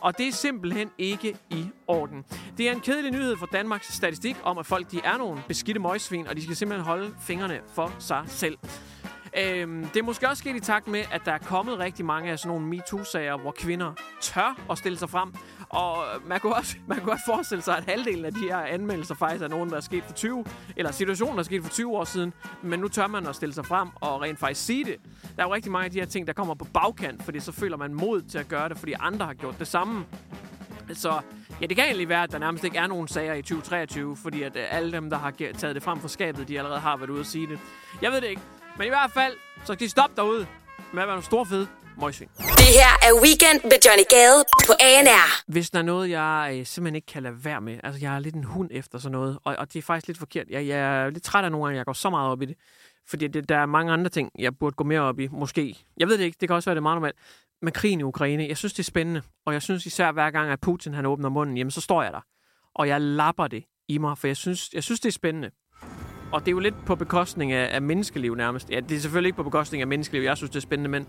Og 0.00 0.18
det 0.18 0.28
er 0.28 0.32
simpelthen 0.32 0.90
ikke 0.98 1.36
i 1.50 1.66
orden. 1.86 2.24
Det 2.58 2.68
er 2.68 2.72
en 2.72 2.80
kedelig 2.80 3.12
nyhed 3.12 3.36
for 3.36 3.46
Danmarks 3.46 3.94
statistik 3.94 4.36
om, 4.42 4.58
at 4.58 4.66
folk 4.66 4.90
de 4.90 5.00
er 5.04 5.18
nogle 5.18 5.42
beskidte 5.48 5.80
møgsvin, 5.80 6.26
og 6.26 6.36
de 6.36 6.42
skal 6.42 6.56
simpelthen 6.56 6.84
holde 6.86 7.14
fingrene 7.20 7.60
for 7.74 7.92
sig 7.98 8.22
selv. 8.26 8.58
Øhm, 9.38 9.84
det 9.84 9.96
er 9.96 10.02
måske 10.02 10.28
også 10.28 10.40
sket 10.40 10.56
i 10.56 10.60
takt 10.60 10.88
med, 10.88 11.02
at 11.12 11.22
der 11.24 11.32
er 11.32 11.38
kommet 11.38 11.78
rigtig 11.78 12.04
mange 12.04 12.30
af 12.30 12.38
sådan 12.38 12.48
nogle 12.48 12.66
MeToo-sager, 12.66 13.36
hvor 13.36 13.50
kvinder 13.50 13.92
tør 14.20 14.60
at 14.70 14.78
stille 14.78 14.98
sig 14.98 15.10
frem. 15.10 15.34
Og 15.70 16.04
øh, 16.14 16.28
man 16.28 16.40
kunne, 16.40 16.54
også, 16.54 16.76
man 16.86 17.00
kunne 17.00 17.12
også 17.12 17.24
forestille 17.26 17.62
sig, 17.62 17.76
at 17.76 17.84
halvdelen 17.84 18.24
af 18.24 18.32
de 18.32 18.40
her 18.40 18.56
anmeldelser 18.56 19.14
faktisk 19.14 19.44
er 19.44 19.48
nogen, 19.48 19.70
der 19.70 19.76
er 19.76 19.80
sket 19.80 20.04
for 20.04 20.12
20, 20.12 20.44
eller 20.76 20.92
situationer, 20.92 21.32
der 21.32 21.38
er 21.38 21.44
sket 21.44 21.62
for 21.62 21.70
20 21.70 21.96
år 21.96 22.04
siden. 22.04 22.32
Men 22.62 22.80
nu 22.80 22.88
tør 22.88 23.06
man 23.06 23.26
at 23.26 23.34
stille 23.34 23.54
sig 23.54 23.66
frem 23.66 23.88
og 23.94 24.20
rent 24.22 24.38
faktisk 24.38 24.66
sige 24.66 24.84
det. 24.84 24.96
Der 25.36 25.42
er 25.42 25.46
jo 25.46 25.54
rigtig 25.54 25.72
mange 25.72 25.84
af 25.84 25.90
de 25.90 25.98
her 25.98 26.06
ting, 26.06 26.26
der 26.26 26.32
kommer 26.32 26.54
på 26.54 26.64
bagkant, 26.64 27.22
fordi 27.24 27.40
så 27.40 27.52
føler 27.52 27.76
man 27.76 27.94
mod 27.94 28.22
til 28.22 28.38
at 28.38 28.48
gøre 28.48 28.68
det, 28.68 28.78
fordi 28.78 28.92
andre 29.00 29.26
har 29.26 29.34
gjort 29.34 29.58
det 29.58 29.66
samme. 29.66 30.04
Så 30.94 31.20
ja, 31.60 31.66
det 31.66 31.76
kan 31.76 31.84
egentlig 31.84 32.08
være, 32.08 32.22
at 32.22 32.32
der 32.32 32.38
nærmest 32.38 32.64
ikke 32.64 32.78
er 32.78 32.86
nogen 32.86 33.08
sager 33.08 33.34
i 33.34 33.42
2023, 33.42 34.16
fordi 34.16 34.42
at 34.42 34.56
øh, 34.56 34.64
alle 34.70 34.92
dem, 34.92 35.10
der 35.10 35.18
har 35.18 35.32
taget 35.58 35.74
det 35.74 35.82
frem 35.82 36.00
for 36.00 36.08
skabet, 36.08 36.48
de 36.48 36.58
allerede 36.58 36.80
har 36.80 36.96
været 36.96 37.10
ude 37.10 37.20
at 37.20 37.26
sige 37.26 37.46
det. 37.46 37.58
Jeg 38.02 38.12
ved 38.12 38.20
det 38.20 38.28
ikke. 38.28 38.42
Men 38.78 38.86
i 38.86 38.90
hvert 38.90 39.10
fald, 39.10 39.32
så 39.64 39.74
kan 39.74 39.84
de 39.84 39.88
stoppe 39.88 40.16
derude 40.16 40.46
med 40.92 41.02
at 41.02 41.08
være 41.08 41.16
nogle 41.16 41.24
store 41.24 41.46
fede 41.46 41.66
møgsvin. 42.00 42.28
Det 42.38 42.70
her 42.80 42.92
er 43.08 43.12
Weekend 43.22 43.60
med 43.64 43.78
Johnny 43.86 44.04
Gade 44.10 44.44
på 44.66 44.72
ANR. 44.80 45.52
Hvis 45.52 45.70
der 45.70 45.78
er 45.78 45.82
noget, 45.82 46.10
jeg 46.10 46.50
øh, 46.52 46.66
simpelthen 46.66 46.94
ikke 46.94 47.06
kan 47.06 47.22
lade 47.22 47.44
være 47.44 47.60
med, 47.60 47.80
altså 47.84 48.00
jeg 48.00 48.14
er 48.14 48.18
lidt 48.18 48.34
en 48.34 48.44
hund 48.44 48.68
efter 48.72 48.98
sådan 48.98 49.12
noget, 49.12 49.38
og, 49.44 49.56
og 49.58 49.72
det 49.72 49.78
er 49.78 49.82
faktisk 49.82 50.06
lidt 50.06 50.18
forkert. 50.18 50.46
Jeg, 50.50 50.66
jeg 50.66 50.78
er 50.78 51.10
lidt 51.10 51.22
træt 51.22 51.44
af 51.44 51.50
nogle 51.50 51.66
gange, 51.66 51.76
jeg 51.76 51.86
går 51.86 51.92
så 51.92 52.10
meget 52.10 52.30
op 52.30 52.42
i 52.42 52.44
det. 52.44 52.56
Fordi 53.08 53.28
det, 53.28 53.48
der 53.48 53.56
er 53.56 53.66
mange 53.66 53.92
andre 53.92 54.08
ting, 54.10 54.30
jeg 54.38 54.58
burde 54.58 54.76
gå 54.76 54.84
mere 54.84 55.00
op 55.00 55.20
i, 55.20 55.28
måske. 55.28 55.78
Jeg 55.96 56.08
ved 56.08 56.18
det 56.18 56.24
ikke, 56.24 56.36
det 56.40 56.48
kan 56.48 56.56
også 56.56 56.70
være, 56.70 56.74
det 56.74 56.80
er 56.80 56.82
meget 56.82 56.96
normalt. 56.96 57.16
Men 57.62 57.72
krigen 57.72 58.00
i 58.00 58.02
Ukraine, 58.02 58.46
jeg 58.48 58.56
synes, 58.56 58.72
det 58.72 58.78
er 58.78 58.84
spændende. 58.84 59.22
Og 59.46 59.52
jeg 59.52 59.62
synes 59.62 59.86
især 59.86 60.12
hver 60.12 60.30
gang, 60.30 60.50
at 60.50 60.60
Putin 60.60 60.94
han 60.94 61.06
åbner 61.06 61.28
munden, 61.28 61.56
jamen 61.56 61.70
så 61.70 61.80
står 61.80 62.02
jeg 62.02 62.12
der. 62.12 62.20
Og 62.74 62.88
jeg 62.88 63.00
lapper 63.00 63.46
det 63.46 63.64
i 63.88 63.98
mig, 63.98 64.18
for 64.18 64.26
jeg 64.26 64.36
synes, 64.36 64.70
jeg 64.72 64.82
synes 64.82 65.00
det 65.00 65.08
er 65.08 65.12
spændende. 65.12 65.50
Og 66.32 66.40
det 66.40 66.48
er 66.48 66.52
jo 66.52 66.58
lidt 66.58 66.74
på 66.86 66.94
bekostning 66.94 67.52
af, 67.52 67.74
af 67.74 67.82
menneskeliv 67.82 68.34
nærmest. 68.34 68.70
Ja, 68.70 68.80
det 68.80 68.96
er 68.96 69.00
selvfølgelig 69.00 69.28
ikke 69.28 69.36
på 69.36 69.42
bekostning 69.42 69.80
af 69.80 69.86
menneskeliv, 69.86 70.22
jeg 70.22 70.36
synes, 70.36 70.50
det 70.50 70.56
er 70.56 70.60
spændende, 70.60 70.90
men, 70.90 71.06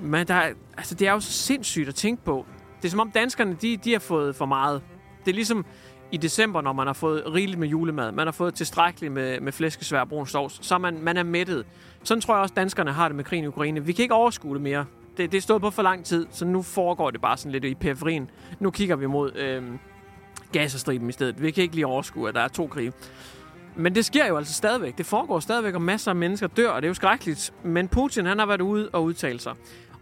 men 0.00 0.26
der, 0.26 0.34
er- 0.34 0.52
altså, 0.76 0.94
det 0.94 1.08
er 1.08 1.12
jo 1.12 1.20
så 1.20 1.32
sindssygt 1.32 1.88
at 1.88 1.94
tænke 1.94 2.24
på. 2.24 2.46
Det 2.82 2.84
er 2.88 2.90
som 2.90 3.00
om 3.00 3.10
danskerne, 3.10 3.56
de, 3.62 3.76
de 3.76 3.92
har 3.92 3.98
fået 3.98 4.36
for 4.36 4.46
meget. 4.46 4.82
Det 5.24 5.30
er 5.30 5.34
ligesom 5.34 5.64
i 6.12 6.16
december, 6.16 6.60
når 6.60 6.72
man 6.72 6.86
har 6.86 6.94
fået 6.94 7.22
rigeligt 7.34 7.58
med 7.58 7.68
julemad. 7.68 8.12
Man 8.12 8.26
har 8.26 8.32
fået 8.32 8.54
tilstrækkeligt 8.54 9.12
med, 9.12 9.40
med 9.40 9.52
flæskesvær 9.52 10.00
og 10.00 10.08
brun 10.08 10.26
sovs. 10.26 10.58
Så 10.66 10.78
man, 10.78 10.98
man 11.02 11.16
er 11.16 11.22
mættet. 11.22 11.66
Sådan 12.02 12.20
tror 12.20 12.34
jeg 12.34 12.42
også, 12.42 12.54
danskerne 12.54 12.92
har 12.92 13.08
det 13.08 13.16
med 13.16 13.24
krigen 13.24 13.44
i 13.44 13.46
Ukraine. 13.46 13.84
Vi 13.84 13.92
kan 13.92 14.02
ikke 14.02 14.14
overskue 14.14 14.54
det 14.54 14.62
mere. 14.62 14.84
Det, 15.16 15.32
det 15.32 15.38
er 15.38 15.42
stået 15.42 15.62
på 15.62 15.70
for 15.70 15.82
lang 15.82 16.04
tid, 16.04 16.26
så 16.30 16.44
nu 16.44 16.62
foregår 16.62 17.10
det 17.10 17.20
bare 17.20 17.36
sådan 17.36 17.52
lidt 17.52 17.64
i 17.64 17.74
periferien. 17.74 18.30
Nu 18.60 18.70
kigger 18.70 18.96
vi 18.96 19.06
mod 19.06 19.32
øh, 19.36 19.62
Gazastriben 20.52 21.08
i 21.08 21.12
stedet. 21.12 21.42
Vi 21.42 21.50
kan 21.50 21.62
ikke 21.62 21.74
lige 21.74 21.86
overskue, 21.86 22.28
at 22.28 22.34
der 22.34 22.40
er 22.40 22.48
to 22.48 22.66
krige. 22.66 22.92
Men 23.76 23.94
det 23.94 24.04
sker 24.04 24.26
jo 24.26 24.36
altså 24.36 24.54
stadigvæk. 24.54 24.98
Det 24.98 25.06
foregår 25.06 25.40
stadigvæk, 25.40 25.74
og 25.74 25.82
masser 25.82 26.10
af 26.10 26.16
mennesker 26.16 26.46
dør, 26.46 26.68
og 26.70 26.82
det 26.82 26.86
er 26.86 26.90
jo 26.90 26.94
skrækkeligt. 26.94 27.52
Men 27.64 27.88
Putin, 27.88 28.26
han 28.26 28.38
har 28.38 28.46
været 28.46 28.60
ude 28.60 28.88
og 28.92 29.04
udtale 29.04 29.40
sig. 29.40 29.52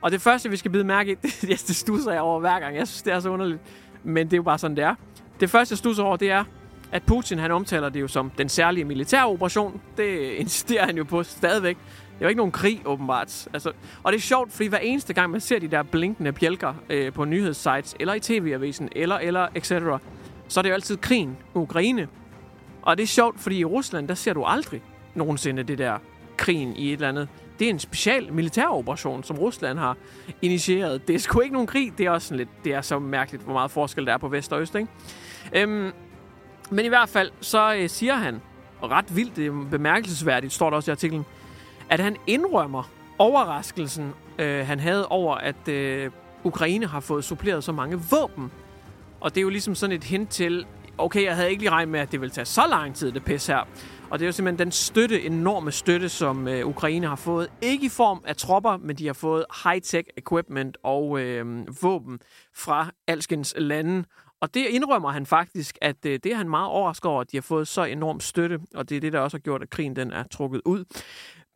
Og 0.05 0.11
det 0.11 0.21
første, 0.21 0.51
vi 0.51 0.57
skal 0.57 0.71
bide 0.71 0.85
mærke 0.85 1.13
i, 1.13 1.15
det, 1.41 1.65
det 1.69 1.77
stusser 1.77 2.13
jeg 2.13 2.21
over 2.21 2.41
hver 2.41 2.61
gang. 2.61 2.77
Jeg 2.77 2.89
synes, 2.89 3.03
det 3.03 3.13
er 3.13 3.21
så 3.21 3.29
underligt. 3.29 3.61
Men 4.03 4.27
det 4.27 4.33
er 4.33 4.37
jo 4.37 4.43
bare 4.43 4.59
sådan, 4.59 4.77
det 4.77 4.85
er. 4.85 4.95
Det 5.41 5.51
første, 5.51 5.73
jeg 5.73 5.79
stusser 5.79 6.03
over, 6.03 6.17
det 6.17 6.31
er, 6.31 6.45
at 6.93 7.03
Putin, 7.03 7.39
han 7.39 7.51
omtaler 7.51 7.89
det 7.89 8.01
jo 8.01 8.09
som 8.09 8.31
den 8.31 8.49
særlige 8.49 8.85
militære 8.85 9.27
operation. 9.27 9.81
Det 9.97 10.21
insisterer 10.43 10.87
han 10.87 10.97
jo 10.97 11.05
på 11.05 11.23
stadigvæk. 11.23 11.77
Det 11.77 12.21
er 12.21 12.25
jo 12.25 12.29
ikke 12.29 12.37
nogen 12.37 12.53
krig, 12.53 12.83
åbenbart. 12.85 13.49
Altså, 13.53 13.73
og 14.03 14.13
det 14.13 14.19
er 14.19 14.23
sjovt, 14.23 14.53
fordi 14.53 14.69
hver 14.69 14.79
eneste 14.79 15.15
gang, 15.15 15.31
man 15.31 15.41
ser 15.41 15.59
de 15.59 15.69
der 15.69 15.83
blinkende 15.83 16.33
bjælker 16.33 16.75
øh, 16.91 17.13
på 17.13 17.25
nyhedssites, 17.25 17.97
eller 18.01 18.15
i 18.15 18.21
tv-avisen, 18.21 18.89
eller, 18.97 19.17
eller 19.17 19.49
etc., 19.55 19.69
så 20.49 20.61
er 20.61 20.63
det 20.63 20.69
jo 20.69 20.75
altid 20.75 20.97
krigen 20.97 21.37
i 21.55 21.59
Ukraine. 21.59 22.09
Og 22.83 22.97
det 22.97 23.03
er 23.03 23.07
sjovt, 23.07 23.41
fordi 23.41 23.59
i 23.59 23.65
Rusland, 23.65 24.09
der 24.09 24.15
ser 24.15 24.33
du 24.33 24.45
aldrig 24.45 24.83
nogensinde 25.15 25.63
det 25.63 25.79
der 25.79 25.99
krigen 26.37 26.77
i 26.77 26.89
et 26.89 26.93
eller 26.93 27.09
andet. 27.09 27.29
Det 27.59 27.67
er 27.67 27.71
en 27.71 27.79
special 27.79 28.33
militæroperation, 28.33 29.25
som 29.25 29.39
Rusland 29.39 29.79
har 29.79 29.97
initieret. 30.43 31.09
Det 31.09 31.15
er 31.15 31.19
sgu 31.19 31.41
ikke 31.41 31.53
nogen 31.53 31.67
krig. 31.67 31.99
Det 31.99 32.07
er 32.07 32.11
også 32.11 32.29
sådan 32.29 32.39
lidt, 32.39 32.49
det 32.65 32.75
er 32.75 32.81
så 32.81 32.99
mærkeligt, 32.99 33.45
hvor 33.45 33.53
meget 33.53 33.71
forskel 33.71 34.07
der 34.07 34.13
er 34.13 34.19
på 34.19 34.29
vest 34.29 34.53
og 34.53 34.61
øst, 34.61 34.75
ikke? 34.75 34.89
Øhm, 35.53 35.93
men 36.71 36.85
i 36.85 36.89
hvert 36.89 37.09
fald, 37.09 37.31
så 37.41 37.75
øh, 37.75 37.89
siger 37.89 38.15
han, 38.15 38.41
og 38.81 38.91
ret 38.91 39.17
vildt, 39.17 39.37
det 39.37 39.47
er 39.47 39.67
bemærkelsesværdigt, 39.71 40.53
står 40.53 40.71
der 40.71 40.77
også 40.77 40.91
i 40.91 40.93
artiklen, 40.93 41.25
at 41.91 42.01
han 42.01 42.17
indrømmer 42.27 42.91
overraskelsen, 43.19 44.13
øh, 44.39 44.67
han 44.67 44.81
havde 44.81 45.09
over, 45.09 45.35
at 45.35 45.69
øh, 45.69 46.11
Ukraine 46.45 46.87
har 46.87 47.01
fået 47.01 47.25
suppleret 47.25 47.65
så 47.65 47.73
mange 47.73 48.01
våben. 48.11 48.51
Og 49.21 49.35
det 49.35 49.41
er 49.41 49.43
jo 49.43 49.49
ligesom 49.49 49.75
sådan 49.75 49.97
et 49.97 50.05
hint 50.05 50.31
til, 50.31 50.67
okay, 50.99 51.25
jeg 51.25 51.37
havde 51.37 51.51
ikke 51.51 51.63
lige 51.63 51.71
regnet 51.71 51.93
med, 51.93 52.01
at 52.01 52.13
det 52.13 52.21
ville 52.21 52.31
tage 52.31 52.45
så 52.45 52.63
lang 52.71 52.95
tid, 52.95 53.13
det 53.13 53.25
pis 53.25 53.47
her. 53.47 53.69
Og 54.15 54.21
det 54.21 54.25
er 54.25 54.29
jo 54.29 54.33
simpelthen 54.33 54.67
den 54.67 54.73
støtte, 54.73 55.23
enorme 55.23 55.73
støtte, 55.73 56.09
som 56.09 56.49
øh, 56.49 56.67
Ukraine 56.67 57.07
har 57.07 57.17
fået. 57.17 57.49
Ikke 57.63 57.87
i 57.87 57.89
form 57.89 58.25
af 58.27 58.37
tropper, 58.37 58.77
men 58.77 58.97
de 58.97 59.07
har 59.07 59.13
fået 59.13 59.45
high-tech 59.65 60.09
equipment 60.17 60.77
og 60.83 61.21
øh, 61.21 61.67
våben 61.83 62.19
fra 62.57 62.91
alskens 63.07 63.55
lande. 63.57 64.05
Og 64.41 64.55
det 64.55 64.67
indrømmer 64.67 65.11
han 65.11 65.27
faktisk, 65.27 65.79
at 65.83 66.07
øh, 66.07 66.19
det 66.25 66.33
er 66.33 66.37
han 66.37 66.49
meget 66.49 66.69
overrasket 66.69 67.11
over, 67.11 67.21
at 67.21 67.33
de 67.33 67.37
har 67.37 67.43
fået 67.43 67.69
så 67.69 67.85
enorm 67.85 68.21
støtte. 68.21 68.61
Og 68.75 68.89
det 68.89 68.97
er 68.97 69.01
det, 69.01 69.13
der 69.13 69.21
også 69.21 69.37
har 69.37 69.41
gjort, 69.41 69.63
at 69.63 69.71
krigen 69.71 69.97
den 69.97 70.13
er 70.13 70.25
trukket 70.31 70.63
ud. 70.65 70.85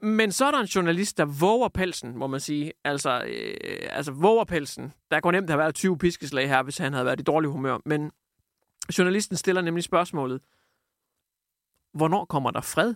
Men 0.03 0.33
så 0.33 0.45
er 0.47 0.51
der 0.51 0.59
en 0.59 0.67
journalist, 0.67 1.19
der 1.19 1.25
våger 1.25 1.69
pelsen, 1.69 2.19
må 2.19 2.27
man 2.27 2.41
sige. 2.41 2.73
Altså, 2.85 3.25
øh, 3.27 3.89
altså 3.91 4.13
våger 4.13 4.45
pelsen. 4.45 4.93
Der 5.11 5.21
kunne 5.21 5.33
nemt 5.37 5.51
have 5.51 5.59
været 5.59 5.75
20 5.75 5.99
piskeslag 5.99 6.49
her, 6.49 6.63
hvis 6.63 6.79
han 6.79 6.93
havde 6.93 7.07
været 7.07 7.21
i 7.21 7.23
dårlig 7.23 7.51
humør. 7.51 7.79
Men 7.85 8.11
journalisten 8.99 9.37
stiller 9.37 9.63
nemlig 9.63 9.85
spørgsmålet, 9.85 10.41
hvornår 11.99 12.25
kommer 12.25 12.51
der 12.51 12.61
fred 12.61 12.95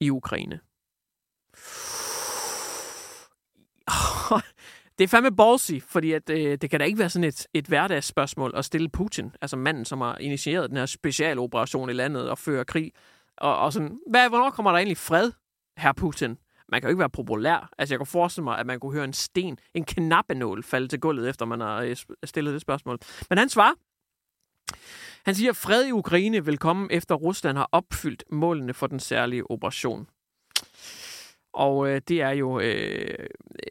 i 0.00 0.10
Ukraine? 0.10 0.60
Det 4.98 5.04
er 5.04 5.08
fandme 5.08 5.36
ballsy, 5.36 5.72
fordi 5.88 6.12
at, 6.12 6.30
øh, 6.30 6.58
det 6.60 6.70
kan 6.70 6.80
da 6.80 6.86
ikke 6.86 6.98
være 6.98 7.10
sådan 7.10 7.28
et, 7.28 7.46
et 7.54 7.66
hverdagsspørgsmål 7.66 8.52
at 8.54 8.64
stille 8.64 8.88
Putin, 8.88 9.32
altså 9.40 9.56
manden, 9.56 9.84
som 9.84 10.00
har 10.00 10.18
initieret 10.18 10.70
den 10.70 10.78
her 10.78 10.86
specialoperation 10.86 11.90
i 11.90 11.92
landet 11.92 12.30
og 12.30 12.38
fører 12.38 12.64
krig. 12.64 12.92
Og, 13.36 13.58
og 13.58 13.72
sådan, 13.72 13.98
hvad, 14.10 14.28
hvornår 14.28 14.50
kommer 14.50 14.70
der 14.70 14.78
egentlig 14.78 14.96
fred, 14.96 15.32
herr 15.76 15.92
Putin? 15.92 16.38
Man 16.68 16.80
kan 16.80 16.88
jo 16.88 16.90
ikke 16.90 16.98
være 16.98 17.10
populær. 17.10 17.70
Altså, 17.78 17.94
jeg 17.94 17.98
kunne 17.98 18.06
forestille 18.06 18.44
mig, 18.44 18.58
at 18.58 18.66
man 18.66 18.80
kunne 18.80 18.92
høre 18.92 19.04
en 19.04 19.12
sten, 19.12 19.58
en 19.74 19.84
knappenål 19.84 20.62
falde 20.62 20.88
til 20.88 21.00
gulvet, 21.00 21.28
efter 21.28 21.46
man 21.46 21.60
har 21.60 21.80
øh, 21.80 21.96
stillet 22.24 22.52
det 22.52 22.60
spørgsmål. 22.60 22.98
Men 23.30 23.38
han 23.38 23.48
svarer, 23.48 23.74
han 25.24 25.34
siger, 25.34 25.50
at 25.50 25.56
fred 25.56 25.86
i 25.86 25.92
Ukraine 25.92 26.44
vil 26.44 26.58
komme 26.58 26.92
efter 26.92 27.14
Rusland 27.14 27.56
har 27.56 27.68
opfyldt 27.72 28.24
målene 28.30 28.74
for 28.74 28.86
den 28.86 29.00
særlige 29.00 29.50
operation. 29.50 30.06
Og 31.52 31.88
øh, 31.88 32.00
det 32.08 32.20
er 32.22 32.30
jo 32.30 32.60
øh, 32.60 33.26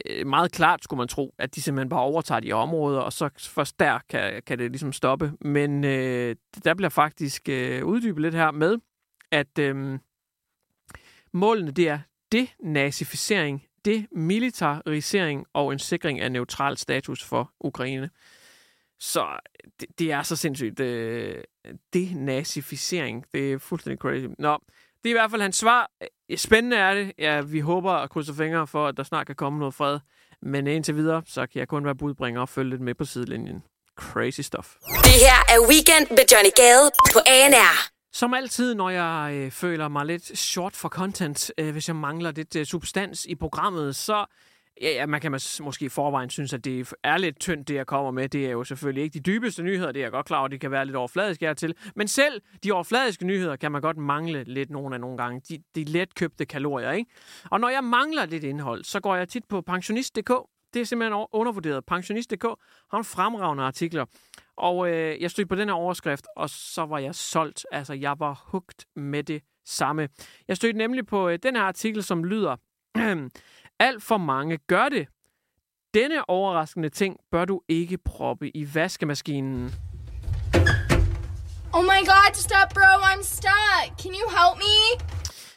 øh 0.06 0.28
meget 0.28 0.52
klart, 0.52 0.84
skulle 0.84 0.98
man 0.98 1.08
tro, 1.08 1.34
at 1.38 1.56
de 1.56 1.62
simpelthen 1.62 1.90
bare 1.90 2.00
overtager 2.00 2.40
de 2.40 2.52
områder, 2.52 3.00
og 3.00 3.14
så 3.14 3.30
først 3.38 3.80
der 3.80 4.00
kan, 4.10 4.42
kan 4.46 4.60
det 4.60 4.72
ligesom 4.72 4.94
stoppe. 4.94 5.34
Men 5.42 5.84
øh, 5.84 6.36
der 6.64 6.74
bliver 6.74 6.90
faktisk 6.90 7.50
øh, 7.50 7.86
uddybet 7.86 8.22
lidt 8.22 8.36
her 8.36 8.52
med, 8.52 8.78
at 9.32 9.60
øh, 9.60 10.00
målene 11.34 11.72
det 11.72 11.90
er 11.90 12.00
denazificering, 12.32 13.64
demilitarisering 13.86 15.46
og 15.54 15.74
en 15.74 15.80
sikring 15.80 16.20
af 16.20 16.32
neutral 16.32 16.78
status 16.78 17.24
for 17.24 17.52
Ukraine. 17.60 18.10
Så 19.04 19.40
det, 19.80 20.00
det 20.00 20.12
er 20.12 20.24
så 20.24 20.36
sindssygt. 20.36 20.80
Øh, 20.80 21.44
denazificering, 21.94 23.26
det 23.34 23.54
er 23.54 23.58
fuldstændig 23.58 24.00
crazy. 24.00 24.26
Nå, 24.40 24.60
det 25.04 25.10
er 25.10 25.10
i 25.10 25.20
hvert 25.20 25.32
fald 25.32 25.42
hans 25.42 25.58
svar. 25.58 25.92
Øh, 26.30 26.38
Spændende 26.38 26.78
er 26.78 26.94
det. 26.94 27.12
Ja, 27.18 27.42
vi 27.42 27.60
håber 27.60 27.92
at 27.92 28.10
krydse 28.10 28.34
fingre 28.34 28.68
for, 28.68 28.88
at 28.88 28.98
der 28.98 29.04
snart 29.04 29.28
kan 29.28 29.36
komme 29.36 29.60
noget 29.60 29.74
fred. 29.74 30.00
Men 30.42 30.68
indtil 30.68 30.96
videre, 30.96 31.22
så 31.26 31.48
kan 31.48 31.60
jeg 31.60 31.68
kun 31.68 31.86
være 31.86 31.96
budbringer 31.96 32.42
og 32.42 32.50
følge 32.50 32.70
lidt 32.70 32.82
med 32.82 32.96
på 32.96 33.06
sidelinjen. 33.06 33.64
Crazy 34.00 34.42
stuff. 34.42 34.68
Det 34.88 35.18
her 35.26 35.40
er 35.56 35.60
Weekend 35.70 36.08
med 36.10 36.26
Johnny 36.32 36.52
Gade 36.56 36.92
på 37.14 37.20
ANR. 37.28 37.94
Som 38.14 38.34
altid, 38.34 38.76
når 38.76 38.90
jeg 38.90 39.34
øh, 39.34 39.52
føler 39.52 39.88
mig 39.88 40.06
lidt 40.06 40.38
short 40.38 40.76
for 40.76 40.90
content, 40.90 41.52
øh, 41.58 41.72
hvis 41.72 41.88
jeg 41.88 41.96
mangler 41.96 42.32
lidt 42.32 42.56
øh, 42.56 42.66
substans 42.66 43.26
i 43.26 43.36
programmet, 43.36 43.96
så 43.96 44.26
ja, 44.82 44.92
ja, 44.92 45.06
man 45.06 45.22
kan 45.22 45.32
måske 45.62 45.86
i 45.86 45.90
forvejen 45.90 46.30
synes, 46.30 46.54
at 46.54 46.66
det 46.66 46.94
er 47.04 47.18
lidt 47.18 47.40
tyndt, 47.40 47.68
det 47.68 47.76
jeg 47.76 47.88
kommer 47.88 48.12
med. 48.12 48.30
Det 48.30 48.46
er 48.46 48.52
jo 48.52 48.64
selvfølgelig 48.64 49.04
ikke 49.04 49.14
de 49.14 49.20
dybeste 49.20 49.64
nyheder, 49.64 49.92
det 49.92 50.00
er 50.00 50.04
jeg 50.04 50.12
godt 50.12 50.26
klar 50.26 50.40
over, 50.40 50.48
det 50.48 50.62
kan 50.62 50.72
være 50.72 50.86
lidt 50.86 50.96
overfladisk 50.96 51.42
her 51.42 51.54
til. 51.54 51.76
Men 51.96 52.08
selv 52.08 52.42
de 52.64 52.72
overfladiske 52.72 53.26
nyheder 53.26 53.56
kan 53.56 53.72
man 53.72 53.82
godt 53.82 53.98
mangle 53.98 54.44
lidt 54.44 54.70
nogle 54.70 54.96
af 54.96 55.02
nogle 55.02 55.18
gange. 55.18 55.42
De, 55.50 55.64
de 55.76 55.84
letkøbte 55.84 56.46
kalorier, 56.46 56.92
ikke? 56.92 57.12
Og 57.52 57.60
når 57.60 57.70
jeg 57.70 57.84
mangler 57.84 58.26
lidt 58.26 58.44
indhold, 58.44 58.84
så 58.84 59.00
går 59.00 59.16
jeg 59.16 59.30
tit 59.30 59.44
på 59.50 59.62
pensionist.dk. 59.62 60.32
Det 60.74 60.82
er 60.82 60.86
simpelthen 60.86 61.26
undervurderet. 61.32 61.86
Pensionist.dk 61.86 62.44
har 62.92 62.98
en 62.98 63.04
fremragende 63.04 63.64
artikler. 63.64 64.06
Og 64.58 64.90
øh, 64.90 65.22
jeg 65.22 65.32
stod 65.32 65.46
på 65.46 65.56
den 65.56 65.68
her 65.68 65.76
overskrift, 65.76 66.28
og 66.36 66.50
så 66.50 66.86
var 66.86 66.98
jeg 66.98 67.16
solgt. 67.16 67.66
Altså, 67.72 67.94
jeg 67.94 68.20
var 68.20 68.44
hugt 68.46 68.86
med 68.96 69.24
det 69.24 69.42
samme. 69.66 70.10
Jeg 70.48 70.58
stødte 70.58 70.78
nemlig 70.78 71.06
på 71.06 71.30
øh, 71.30 71.40
den 71.44 71.56
her 71.56 71.64
artikel, 71.64 72.04
som 72.04 72.24
lyder, 72.24 72.56
alt 73.80 74.04
for 74.04 74.18
mange 74.18 74.58
gør 74.68 74.90
det. 74.90 75.08
Denne 75.94 76.30
overraskende 76.30 76.90
ting 76.90 77.18
bør 77.32 77.46
du 77.46 77.62
ikke 77.68 77.98
proppe 77.98 78.58
i 78.58 78.76
vaskemaskinen. 78.76 79.72
Oh 81.74 81.84
my 81.84 82.02
god, 82.06 82.34
stop, 82.34 82.70
bro. 82.74 82.82
I'm 82.82 83.24
stuck. 83.24 84.02
Can 84.02 84.12
you 84.12 84.30
help 84.30 84.58
me? 84.58 85.06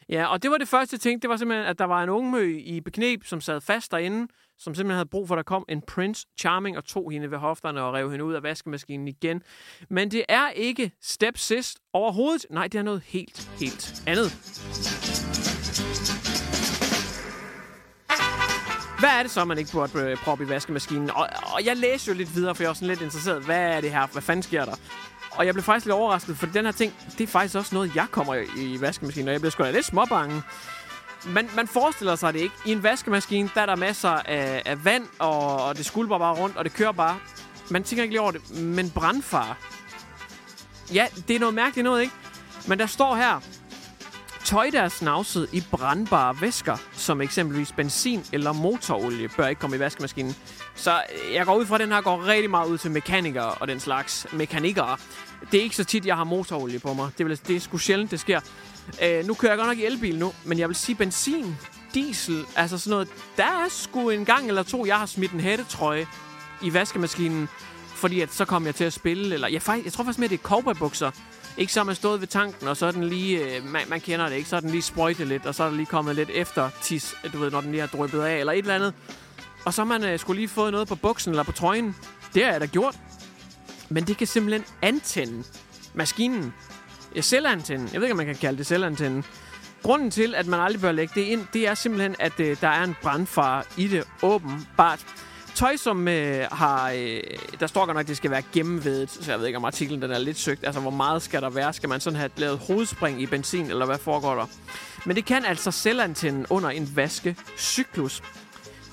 Ja, 0.08 0.26
og 0.26 0.42
det 0.42 0.50
var 0.50 0.58
det 0.58 0.68
første 0.68 0.99
tænkte, 0.99 1.23
det 1.23 1.30
var 1.30 1.37
simpelthen, 1.37 1.66
at 1.66 1.78
der 1.78 1.85
var 1.85 2.02
en 2.02 2.08
ungmø 2.08 2.58
i 2.58 2.80
beknep, 2.80 3.25
som 3.25 3.40
sad 3.40 3.61
fast 3.61 3.92
derinde, 3.92 4.32
som 4.58 4.75
simpelthen 4.75 4.96
havde 4.96 5.08
brug 5.08 5.28
for, 5.28 5.35
at 5.35 5.37
der 5.37 5.42
kom 5.42 5.64
en 5.68 5.82
Prince 5.82 6.26
Charming 6.40 6.76
og 6.76 6.85
tog 6.85 7.11
hende 7.11 7.30
ved 7.30 7.38
hofterne 7.38 7.82
og 7.82 7.94
rev 7.94 8.11
hende 8.11 8.25
ud 8.25 8.35
af 8.35 8.42
vaskemaskinen 8.42 9.08
igen. 9.08 9.42
Men 9.90 10.11
det 10.11 10.25
er 10.28 10.50
ikke 10.50 10.92
Step 11.02 11.38
Sis 11.38 11.75
overhovedet. 11.92 12.46
Nej, 12.50 12.68
det 12.68 12.78
er 12.78 12.82
noget 12.82 13.02
helt, 13.06 13.50
helt 13.61 14.02
andet. 14.06 15.15
Hvad 18.99 19.11
er 19.11 19.23
det 19.23 19.31
så, 19.31 19.45
man 19.45 19.59
ikke 19.59 19.73
burde 19.73 19.99
øh, 19.99 20.17
proppe 20.17 20.45
i 20.45 20.49
vaskemaskinen? 20.49 21.11
Og, 21.11 21.29
og 21.43 21.65
jeg 21.65 21.76
læste 21.76 22.09
jo 22.09 22.15
lidt 22.17 22.35
videre, 22.35 22.55
for 22.55 22.62
jeg 22.62 22.69
var 22.69 22.75
sådan 22.75 22.88
lidt 22.88 23.00
interesseret. 23.00 23.43
Hvad 23.43 23.61
er 23.61 23.81
det 23.81 23.91
her? 23.91 24.07
Hvad 24.07 24.23
fanden 24.23 24.43
sker 24.43 24.65
der? 24.65 24.75
Og 25.31 25.47
jeg 25.47 25.55
blev 25.55 25.65
faktisk 25.65 25.87
lidt 25.87 25.95
overrasket, 25.95 26.37
for 26.37 26.47
den 26.47 26.65
her 26.65 26.73
ting, 26.73 26.95
det 27.19 27.21
er 27.21 27.26
faktisk 27.26 27.55
også 27.55 27.75
noget, 27.75 27.97
jeg 27.97 28.07
kommer 28.11 28.35
i, 28.35 28.45
i 28.57 28.81
vaskemaskinen, 28.81 29.29
og 29.29 29.33
jeg 29.33 29.41
blev 29.41 29.50
sgu 29.50 29.62
da 29.62 29.71
lidt 29.71 29.87
småbange. 29.87 30.43
Man, 31.26 31.50
man 31.57 31.69
forestiller 31.69 32.17
sig 32.17 32.33
det 32.35 32.41
ikke. 32.41 32.55
I 32.67 32.73
en 32.73 32.83
vaskemaskine, 32.83 33.50
der 33.55 33.61
er 33.61 33.67
der 33.67 33.76
masser 33.76 34.09
af, 34.09 34.62
af 34.67 34.85
vand, 34.85 35.07
og, 35.19 35.65
og 35.65 35.76
det 35.76 35.87
skulper 35.87 36.19
bare 36.19 36.35
rundt, 36.35 36.57
og 36.57 36.65
det 36.65 36.75
kører 36.75 36.93
bare. 36.93 37.19
Man 37.71 37.85
tænker 37.85 38.03
ikke 38.03 38.12
lige 38.12 38.21
over 38.21 38.31
det, 38.31 38.61
men 38.61 38.91
brandfar. 38.91 39.57
Ja, 40.95 41.07
det 41.29 41.37
er 41.37 41.41
noget 41.41 41.55
mærkeligt 41.55 41.85
noget, 41.85 42.03
ikke? 42.03 42.15
Men 42.69 42.79
der 42.79 42.87
står 42.87 43.17
her, 43.17 43.41
Tøj, 44.47 44.71
der 44.73 44.83
er 44.83 44.88
snavset 44.88 45.49
i 45.53 45.62
brandbare 45.71 46.41
væsker, 46.41 46.76
som 46.93 47.21
eksempelvis 47.21 47.73
benzin 47.73 48.25
eller 48.33 48.53
motorolie, 48.53 49.29
bør 49.37 49.47
ikke 49.47 49.61
komme 49.61 49.76
i 49.76 49.79
vaskemaskinen. 49.79 50.37
Så 50.75 51.03
jeg 51.33 51.47
går 51.47 51.55
ud 51.55 51.67
fra, 51.67 51.75
at 51.75 51.81
den 51.81 51.93
her 51.93 52.00
går 52.00 52.26
rigtig 52.26 52.50
meget 52.50 52.69
ud 52.69 52.79
til 52.79 52.91
mekanikere 52.91 53.50
og 53.50 53.69
den 53.69 53.81
slags 53.81 54.26
mekanikere. 54.33 54.97
Det 55.53 55.59
er 55.59 55.62
ikke 55.62 55.76
så 55.76 55.85
tit, 55.85 56.07
jeg 56.07 56.17
har 56.17 56.25
motorolie 56.25 56.79
på 56.79 56.95
mig. 56.95 57.11
Det, 57.19 57.26
vil, 57.26 57.41
det 57.49 57.57
er 57.57 57.61
sgu 57.61 57.79
sjældent, 57.79 58.11
det 58.11 58.21
sker. 58.21 58.41
Øh, 59.03 59.26
nu 59.26 59.35
kører 59.35 59.53
jeg 59.53 59.59
godt 59.59 59.69
nok 59.69 59.79
i 59.79 59.85
elbil 59.85 60.19
nu, 60.19 60.33
men 60.45 60.59
jeg 60.59 60.69
vil 60.69 60.76
sige 60.76 60.97
benzin, 60.97 61.57
diesel, 61.95 62.45
altså 62.57 62.79
sådan 62.79 62.91
noget. 62.91 63.09
Der 63.37 63.45
er 63.45 63.69
sgu 63.69 64.11
en 64.11 64.25
gang 64.25 64.49
eller 64.49 64.62
to, 64.62 64.87
jeg 64.87 64.99
har 64.99 65.07
smidt 65.07 65.33
en 65.33 65.41
hættetrøje 65.41 66.07
i 66.62 66.75
vaskemaskinen, 66.75 67.49
fordi 67.87 68.21
at 68.21 68.35
så 68.35 68.45
kom 68.45 68.67
jeg 68.67 68.75
til 68.75 68.85
at 68.85 68.93
spille, 68.93 69.35
eller 69.35 69.49
jeg, 69.49 69.62
faktisk, 69.62 69.85
jeg 69.85 69.93
tror 69.93 70.05
faktisk 70.05 70.19
mere, 70.19 70.29
det 70.29 70.38
er 70.38 70.43
cowboybukser, 70.43 71.11
ikke 71.59 71.73
så 71.73 71.81
er 71.81 71.85
man 71.85 71.95
stået 71.95 72.21
ved 72.21 72.29
tanken, 72.29 72.69
og 72.69 72.77
så 72.77 72.87
er 72.87 72.91
den 72.91 73.05
lige, 73.05 73.57
øh, 73.57 73.65
man, 73.65 73.83
man 73.89 74.01
kender 74.01 74.29
det 74.29 74.37
ikke, 74.37 74.49
så 74.49 74.57
er 74.57 74.61
den 74.61 74.71
lige 74.71 74.83
sprøjtet 74.83 75.27
lidt, 75.27 75.47
og 75.47 75.55
så 75.55 75.65
er 75.65 75.69
der 75.69 75.77
lige 75.77 75.87
kommet 75.87 76.17
lidt 76.17 76.31
efter 76.31 76.71
tis, 76.83 77.15
du 77.33 77.39
ved, 77.39 77.51
når 77.51 77.61
den 77.61 77.71
lige 77.71 77.81
har 77.81 77.87
dryppet 77.87 78.21
af, 78.21 78.37
eller 78.39 78.53
et 78.53 78.59
eller 78.59 78.75
andet. 78.75 78.95
Og 79.65 79.75
så 79.75 79.83
har 79.83 79.87
man 79.87 80.05
øh, 80.05 80.19
skulle 80.19 80.41
lige 80.41 80.49
fået 80.49 80.73
noget 80.73 80.89
på 80.89 80.95
buksen 80.95 81.31
eller 81.31 81.43
på 81.43 81.53
trøjen. 81.53 81.97
Det 82.35 82.45
har 82.45 82.53
jeg 82.53 82.61
da 82.61 82.67
gjort. 82.67 82.99
Men 83.89 84.07
det 84.07 84.17
kan 84.17 84.27
simpelthen 84.27 84.65
antænde 84.83 85.45
maskinen. 85.95 86.55
Ja, 87.17 87.21
selvantænde. 87.21 87.89
Jeg 87.93 88.01
ved 88.01 88.07
ikke, 88.07 88.13
om 88.13 88.17
man 88.17 88.27
kan 88.27 88.35
kalde 88.35 88.59
det 88.59 88.67
selvantænde. 88.67 89.23
Grunden 89.83 90.11
til, 90.11 90.35
at 90.35 90.47
man 90.47 90.61
aldrig 90.61 90.81
bør 90.81 90.93
lægge 90.93 91.21
det 91.21 91.27
ind, 91.27 91.47
det 91.53 91.69
er 91.69 91.75
simpelthen, 91.75 92.17
at 92.19 92.41
øh, 92.41 92.57
der 92.61 92.69
er 92.69 92.85
en 92.85 92.97
brandfare 93.03 93.63
i 93.77 93.89
det 93.89 94.05
åbenbart. 94.23 95.07
Tøj, 95.57 95.77
som 95.77 96.09
øh, 96.09 96.47
har... 96.53 96.91
Øh, 96.91 97.21
der 97.61 97.67
står 97.67 97.87
godt 97.87 97.97
nok, 97.97 98.01
at 98.01 98.09
det 98.09 98.17
skal 98.17 98.31
være 98.31 98.43
gennemvedet, 98.53 99.11
så 99.11 99.31
jeg 99.31 99.39
ved 99.39 99.47
ikke, 99.47 99.57
om 99.57 99.65
artiklen 99.65 100.03
den 100.03 100.11
er 100.11 100.19
lidt 100.19 100.39
søgt. 100.39 100.65
Altså, 100.65 100.81
hvor 100.81 100.91
meget 100.91 101.23
skal 101.23 101.43
der 101.43 101.51
være? 101.51 101.73
Skal 101.73 101.89
man 101.89 102.01
sådan 102.01 102.19
have 102.19 102.31
lavet 102.37 102.59
hovedspring 102.59 103.23
i 103.23 103.27
benzin, 103.27 103.71
eller 103.71 103.87
hvad 103.87 103.99
foregår 103.99 104.35
der? 104.35 104.47
Men 105.07 105.17
det 105.17 105.25
kan 105.25 105.45
altså 105.45 105.71
selvantænde 105.71 106.47
under 106.51 106.71
en 106.71 106.93
vaskecyklus. 106.97 108.23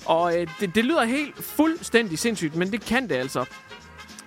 Og 0.05 0.39
øh, 0.39 0.47
det, 0.59 0.75
det 0.75 0.85
lyder 0.85 1.03
helt 1.03 1.43
fuldstændig 1.43 2.19
sindssygt, 2.19 2.55
men 2.55 2.71
det 2.71 2.81
kan 2.81 3.09
det 3.09 3.15
altså. 3.15 3.45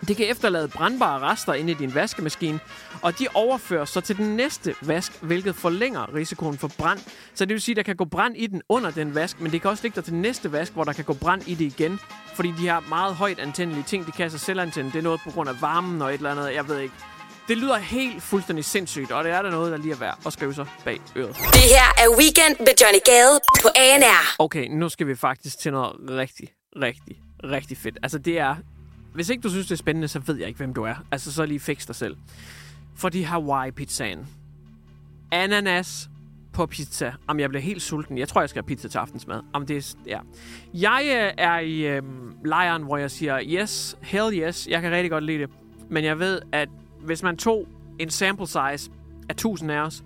Det 0.08 0.16
kan 0.16 0.26
efterlade 0.26 0.68
brandbare 0.68 1.20
rester 1.20 1.54
inde 1.54 1.72
i 1.72 1.74
din 1.74 1.94
vaskemaskine, 1.94 2.60
og 3.02 3.18
de 3.18 3.26
overføres 3.34 3.88
så 3.88 4.00
til 4.00 4.16
den 4.16 4.36
næste 4.36 4.74
vask, 4.82 5.22
hvilket 5.22 5.54
forlænger 5.54 6.14
risikoen 6.14 6.58
for 6.58 6.70
brand. 6.78 6.98
Så 7.34 7.44
det 7.44 7.54
vil 7.54 7.60
sige, 7.60 7.72
at 7.72 7.76
der 7.76 7.82
kan 7.82 7.96
gå 7.96 8.04
brand 8.04 8.36
i 8.36 8.46
den 8.46 8.62
under 8.68 8.90
den 8.90 9.14
vask, 9.14 9.40
men 9.40 9.52
det 9.52 9.62
kan 9.62 9.70
også 9.70 9.82
ligge 9.82 9.96
der 9.96 10.02
til 10.02 10.14
næste 10.14 10.52
vask, 10.52 10.72
hvor 10.72 10.84
der 10.84 10.92
kan 10.92 11.04
gå 11.04 11.12
brand 11.12 11.48
i 11.48 11.54
det 11.54 11.64
igen. 11.64 12.00
Fordi 12.34 12.48
de 12.48 12.62
her 12.62 12.80
meget 12.88 13.14
højt 13.14 13.38
antændelige 13.38 13.84
ting, 13.84 14.06
de 14.06 14.12
kan 14.12 14.22
altså 14.22 14.38
selv 14.38 14.60
antænde. 14.60 14.92
Det 14.92 14.98
er 14.98 15.02
noget 15.02 15.20
på 15.24 15.30
grund 15.30 15.48
af 15.48 15.60
varmen 15.60 16.02
og 16.02 16.08
et 16.08 16.14
eller 16.14 16.30
andet, 16.30 16.54
jeg 16.54 16.68
ved 16.68 16.78
ikke. 16.78 16.94
Det 17.48 17.56
lyder 17.56 17.76
helt 17.76 18.22
fuldstændig 18.22 18.64
sindssygt, 18.64 19.12
og 19.12 19.24
det 19.24 19.32
er 19.32 19.42
der 19.42 19.50
noget, 19.50 19.72
der 19.72 19.78
lige 19.78 19.92
er 19.92 19.98
værd 19.98 20.18
at 20.26 20.32
skrive 20.32 20.54
sig 20.54 20.66
bag 20.84 21.00
øret. 21.16 21.36
Det 21.36 21.60
her 21.60 22.04
er 22.04 22.08
Weekend 22.18 22.56
med 22.58 22.74
Johnny 22.82 22.98
Gade 23.04 23.40
på 23.62 23.68
ANR. 23.76 24.34
Okay, 24.38 24.68
nu 24.68 24.88
skal 24.88 25.06
vi 25.06 25.14
faktisk 25.14 25.58
til 25.58 25.72
noget 25.72 25.96
rigtig, 26.10 26.48
rigtig, 26.76 27.16
rigtig 27.44 27.78
fedt. 27.78 27.98
Altså, 28.02 28.18
det 28.18 28.38
er... 28.38 28.56
Hvis 29.16 29.28
ikke 29.28 29.42
du 29.42 29.50
synes, 29.50 29.66
det 29.66 29.72
er 29.72 29.76
spændende, 29.76 30.08
så 30.08 30.18
ved 30.18 30.36
jeg 30.36 30.48
ikke, 30.48 30.58
hvem 30.58 30.74
du 30.74 30.82
er. 30.82 30.94
Altså, 31.10 31.32
så 31.32 31.46
lige 31.46 31.60
fix 31.60 31.86
dig 31.86 31.94
selv. 31.94 32.16
Fordi 32.94 33.22
Hawaii-pizzaen. 33.22 34.26
Ananas 35.30 36.10
på 36.52 36.66
pizza. 36.66 37.12
Om 37.26 37.40
jeg 37.40 37.48
bliver 37.48 37.62
helt 37.62 37.82
sulten. 37.82 38.18
Jeg 38.18 38.28
tror, 38.28 38.40
jeg 38.40 38.50
skal 38.50 38.62
have 38.62 38.66
pizza 38.66 38.88
til 38.88 38.98
aftensmad. 38.98 39.40
Om 39.52 39.66
det 39.66 39.76
er... 39.76 39.94
Ja. 40.06 40.18
Jeg 40.74 41.02
øh, 41.04 41.44
er 41.44 41.58
i 41.58 41.80
øh, 41.80 42.02
lejren, 42.44 42.82
hvor 42.82 42.96
jeg 42.96 43.10
siger, 43.10 43.40
yes, 43.42 43.96
hell 44.02 44.38
yes, 44.38 44.68
jeg 44.70 44.82
kan 44.82 44.92
rigtig 44.92 45.10
godt 45.10 45.24
lide 45.24 45.38
det. 45.38 45.50
Men 45.88 46.04
jeg 46.04 46.18
ved, 46.18 46.40
at 46.52 46.68
hvis 47.00 47.22
man 47.22 47.36
tog 47.36 47.68
en 47.98 48.10
sample 48.10 48.46
size 48.46 48.90
af 49.28 49.32
1000 49.32 49.72
af 49.72 49.80
os, 49.80 50.04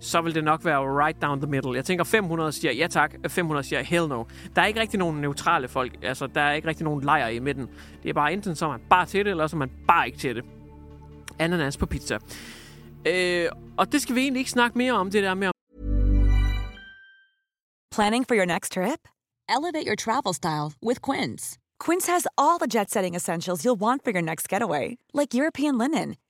så 0.00 0.20
vil 0.20 0.34
det 0.34 0.44
nok 0.44 0.64
være 0.64 1.06
right 1.06 1.22
down 1.22 1.40
the 1.40 1.50
middle. 1.50 1.74
Jeg 1.74 1.84
tænker, 1.84 2.04
500 2.04 2.52
siger 2.52 2.72
ja 2.72 2.86
tak, 2.86 3.14
500 3.28 3.66
siger 3.66 3.82
hell 3.82 4.08
no. 4.08 4.24
Der 4.56 4.62
er 4.62 4.66
ikke 4.66 4.80
rigtig 4.80 4.98
nogen 4.98 5.20
neutrale 5.20 5.68
folk. 5.68 5.92
Altså, 6.02 6.26
der 6.26 6.40
er 6.40 6.52
ikke 6.52 6.68
rigtig 6.68 6.84
nogen 6.84 7.04
lejr 7.04 7.28
i 7.28 7.38
midten. 7.38 7.68
Det 8.02 8.08
er 8.08 8.14
bare 8.14 8.32
enten 8.32 8.56
så 8.56 8.64
er 8.64 8.70
man 8.70 8.80
bare 8.90 9.06
til 9.06 9.24
det, 9.24 9.30
eller 9.30 9.46
så 9.46 9.56
er 9.56 9.58
man 9.58 9.70
bare 9.86 10.06
ikke 10.06 10.18
til 10.18 10.36
det. 10.36 10.44
Ananas 11.38 11.76
på 11.76 11.86
pizza. 11.86 12.18
Øh, 13.06 13.48
og 13.76 13.92
det 13.92 14.02
skal 14.02 14.14
vi 14.14 14.20
egentlig 14.20 14.40
ikke 14.40 14.50
snakke 14.50 14.78
mere 14.78 14.92
om, 14.92 15.10
det 15.10 15.22
der 15.22 15.34
med... 15.34 15.50
Planning 17.92 18.26
for 18.28 18.34
your 18.34 18.44
next 18.44 18.72
trip? 18.72 19.00
Elevate 19.48 19.86
your 19.86 19.96
travel 19.96 20.34
style 20.34 20.70
with 20.88 21.00
Quince. 21.08 21.58
Quince 21.84 22.06
has 22.06 22.26
all 22.38 22.58
the 22.58 22.68
jet 22.68 22.90
setting 22.90 23.16
essentials 23.16 23.64
you'll 23.64 23.80
want 23.80 24.04
for 24.04 24.10
your 24.10 24.22
next 24.22 24.48
getaway, 24.48 24.98
like 25.14 25.34
European 25.34 25.78
linen, 25.78 26.16